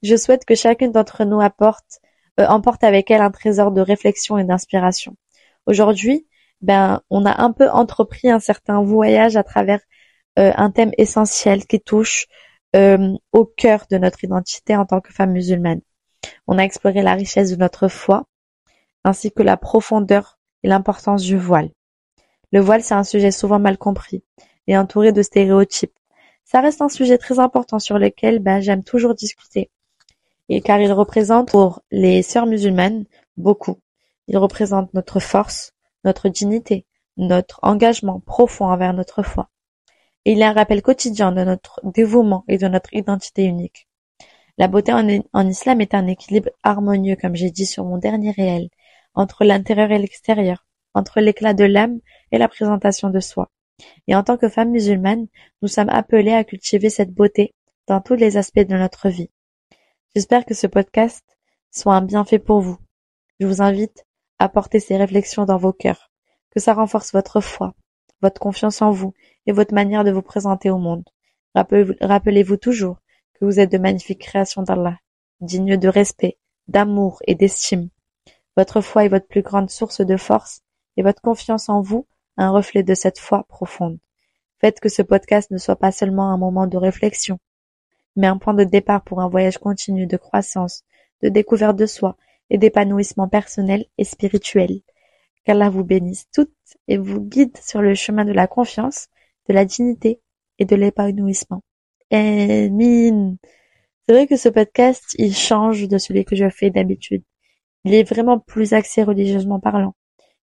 je 0.03 0.17
souhaite 0.17 0.45
que 0.45 0.55
chacune 0.55 0.93
d'entre 0.93 1.25
nous 1.25 1.41
apporte, 1.41 2.01
euh, 2.39 2.47
emporte 2.47 2.85
avec 2.85 3.11
elle 3.11 3.21
un 3.21 3.31
trésor 3.31 3.71
de 3.73 3.81
réflexion 3.81 4.39
et 4.39 4.45
d'inspiration. 4.45 5.17
Aujourd'hui, 5.67 6.27
ben, 6.63 7.01
on 7.11 7.25
a 7.27 7.43
un 7.43 7.53
peu 7.53 7.69
entrepris 7.71 8.31
un 8.31 8.41
certain 8.41 8.83
voyage 8.83 9.37
à 9.37 9.43
travers 9.45 9.81
euh, 10.39 10.53
un 10.57 10.71
thème 10.71 10.93
essentiel 10.99 11.67
qui 11.67 11.81
touche 11.81 12.27
euh, 12.77 13.15
au 13.33 13.45
cœur 13.45 13.87
de 13.91 13.99
notre 13.99 14.23
identité 14.25 14.77
en 14.77 14.87
tant 14.87 15.01
que 15.01 15.13
femme 15.13 15.33
musulmane. 15.33 15.81
On 16.47 16.59
a 16.59 16.63
exploré 16.63 17.03
la 17.03 17.15
richesse 17.15 17.51
de 17.51 17.57
notre 17.57 17.89
foi, 17.89 18.27
ainsi 19.05 19.33
que 19.33 19.43
la 19.43 19.57
profondeur 19.57 20.39
et 20.63 20.69
l'importance 20.69 21.23
du 21.23 21.37
voile. 21.37 21.71
Le 22.53 22.61
voile, 22.61 22.83
c'est 22.83 22.95
un 22.95 23.05
sujet 23.05 23.31
souvent 23.31 23.59
mal 23.59 23.79
compris 23.79 24.23
et 24.67 24.77
entouré 24.77 25.13
de 25.13 25.23
stéréotypes. 25.23 25.95
Ça 26.45 26.61
reste 26.61 26.83
un 26.83 26.89
sujet 26.89 27.19
très 27.19 27.39
important 27.39 27.79
sur 27.79 27.99
lequel 27.99 28.41
ben, 28.41 28.61
j'aime 28.61 28.85
toujours 28.85 29.15
discuter. 29.15 29.71
Et 30.49 30.61
car 30.61 30.81
il 30.81 30.93
représente 30.93 31.49
pour 31.49 31.83
les 31.91 32.23
sœurs 32.23 32.47
musulmanes 32.47 33.05
beaucoup. 33.37 33.79
Il 34.27 34.37
représente 34.37 34.93
notre 34.95 35.21
force, 35.21 35.73
notre 36.05 36.29
dignité, 36.29 36.87
notre 37.17 37.61
engagement 37.63 38.21
profond 38.21 38.67
envers 38.67 38.95
notre 38.95 39.23
foi 39.23 39.51
il 40.25 40.41
est 40.41 40.45
un 40.45 40.53
rappel 40.53 40.83
quotidien 40.83 41.33
de 41.33 41.43
notre 41.45 41.81
dévouement 41.83 42.45
et 42.49 42.59
de 42.59 42.69
notre 42.69 42.93
identité 42.95 43.45
unique. 43.45 43.89
La 44.59 44.69
beauté 44.69 44.93
en, 44.93 45.49
islam 45.49 45.81
est 45.81 45.95
un 45.95 46.07
équilibre 46.07 46.51
harmonieux, 46.63 47.17
comme 47.17 47.35
j'ai 47.35 47.51
dit 47.51 47.65
sur 47.65 47.85
mon 47.85 47.97
dernier 47.97 48.31
réel, 48.33 48.69
entre 49.15 49.45
l'intérieur 49.45 49.91
et 49.91 49.99
l'extérieur, 49.99 50.67
entre 50.93 51.21
l'éclat 51.21 51.55
de 51.55 51.65
l'âme 51.65 52.01
et 52.33 52.39
la 52.39 52.49
présentation 52.49 53.09
de 53.09 53.21
soi. 53.21 53.51
Et 54.07 54.15
en 54.15 54.23
tant 54.23 54.37
que 54.37 54.51
femme 54.51 54.71
musulmane, 54.71 55.27
nous 55.63 55.69
sommes 55.69 55.89
appelés 55.89 56.33
à 56.33 56.45
cultiver 56.45 56.91
cette 56.91 57.15
beauté 57.15 57.55
dans 57.87 58.03
tous 58.03 58.15
les 58.15 58.37
aspects 58.37 58.61
de 58.61 58.77
notre 58.77 59.09
vie. 59.09 59.31
J'espère 60.15 60.45
que 60.45 60.55
ce 60.55 60.67
podcast 60.67 61.25
soit 61.71 61.95
un 61.95 62.03
bienfait 62.03 62.39
pour 62.39 62.61
vous. 62.61 62.77
Je 63.39 63.47
vous 63.47 63.63
invite 63.63 64.05
à 64.41 64.49
porter 64.49 64.81
ces 64.81 64.97
réflexions 64.97 65.45
dans 65.45 65.59
vos 65.59 65.75
cœurs, 65.75 66.11
que 66.51 66.61
ça 66.61 66.73
renforce 66.73 67.13
votre 67.13 67.43
foi, 67.43 67.75
votre 68.23 68.41
confiance 68.41 68.81
en 68.81 68.91
vous 68.91 69.13
et 69.47 69.53
votre 69.53 69.75
manière 69.75 70.03
de 70.03 70.11
vous 70.11 70.23
présenter 70.23 70.71
au 70.71 70.79
monde. 70.79 71.05
Rappelez-vous 71.55 72.57
toujours 72.57 72.97
que 73.35 73.45
vous 73.45 73.61
êtes 73.61 73.71
de 73.71 73.77
magnifiques 73.77 74.23
créations 74.23 74.63
d'Allah, 74.63 74.97
dignes 75.43 75.77
de 75.77 75.89
respect, 75.89 76.39
d'amour 76.69 77.21
et 77.27 77.35
d'estime. 77.35 77.91
Votre 78.57 78.81
foi 78.81 79.05
est 79.05 79.09
votre 79.09 79.27
plus 79.27 79.43
grande 79.43 79.69
source 79.69 80.01
de 80.01 80.17
force 80.17 80.63
et 80.97 81.03
votre 81.03 81.21
confiance 81.21 81.69
en 81.69 81.83
vous 81.83 82.07
un 82.39 82.51
reflet 82.51 82.83
de 82.83 82.95
cette 82.95 83.19
foi 83.19 83.45
profonde. 83.45 83.99
Faites 84.59 84.81
que 84.81 84.89
ce 84.89 85.03
podcast 85.03 85.51
ne 85.51 85.59
soit 85.59 85.77
pas 85.77 85.93
seulement 85.93 86.33
un 86.33 86.39
moment 86.39 86.67
de 86.67 86.79
réflexion, 86.79 87.39
mais 88.17 88.27
un 88.27 88.39
point 88.39 88.55
de 88.55 88.65
départ 88.65 89.03
pour 89.03 89.21
un 89.21 89.29
voyage 89.29 89.59
continu 89.59 90.07
de 90.07 90.17
croissance, 90.17 90.83
de 91.23 91.29
découverte 91.29 91.77
de 91.77 91.87
soi 91.87 92.17
et 92.51 92.59
d'épanouissement 92.59 93.29
personnel 93.29 93.87
et 93.97 94.05
spirituel. 94.05 94.81
Qu'Allah 95.45 95.71
vous 95.71 95.85
bénisse 95.85 96.29
toutes 96.33 96.53
et 96.89 96.99
vous 96.99 97.21
guide 97.21 97.57
sur 97.57 97.81
le 97.81 97.95
chemin 97.95 98.25
de 98.25 98.33
la 98.33 98.47
confiance, 98.47 99.09
de 99.49 99.55
la 99.55 99.65
dignité 99.65 100.21
et 100.59 100.65
de 100.65 100.77
l'épanouissement. 100.77 101.63
C'est 102.11 102.69
vrai 104.09 104.27
que 104.27 104.37
ce 104.37 104.49
podcast, 104.49 105.15
il 105.19 105.35
change 105.35 105.87
de 105.87 105.99
celui 105.99 106.25
que 106.25 106.37
je 106.37 106.51
fais 106.51 106.71
d'habitude. 106.71 107.23
Il 107.85 107.95
est 107.95 108.03
vraiment 108.03 108.39
plus 108.39 108.73
axé 108.73 109.03
religieusement 109.03 109.61
parlant. 109.61 109.95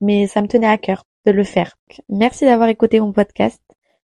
Mais 0.01 0.27
ça 0.27 0.43
me 0.43 0.47
tenait 0.47 0.67
à 0.67 0.79
cœur 0.79 1.05
de 1.25 1.33
le 1.33 1.43
faire. 1.43 1.77
Merci 2.09 2.45
d'avoir 2.45 2.69
écouté 2.69 3.01
mon 3.01 3.13
podcast. 3.13 3.61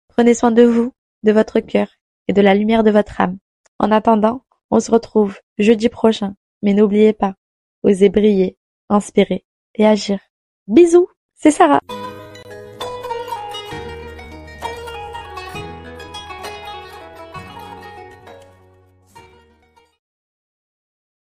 Prenez 0.08 0.34
soin 0.34 0.52
de 0.52 0.64
vous, 0.64 0.94
de 1.24 1.32
votre 1.32 1.60
cœur 1.60 1.90
et 2.28 2.34
de 2.34 2.42
la 2.42 2.56
lumière 2.56 2.84
de 2.84 2.92
votre 2.92 3.20
âme. 3.20 3.38
En 3.78 3.92
attendant, 3.92 4.44
on 4.72 4.80
se 4.80 4.90
retrouve 4.90 5.38
jeudi 5.58 5.90
prochain. 5.90 6.36
Mais 6.64 6.74
n'oubliez 6.74 7.14
pas, 7.14 7.36
osez 7.84 8.10
briller, 8.10 8.58
inspirer 8.90 9.46
et 9.76 9.86
agir. 9.86 10.20
Bisous, 10.68 11.08
c'est 11.36 11.52
Sarah. 11.52 11.80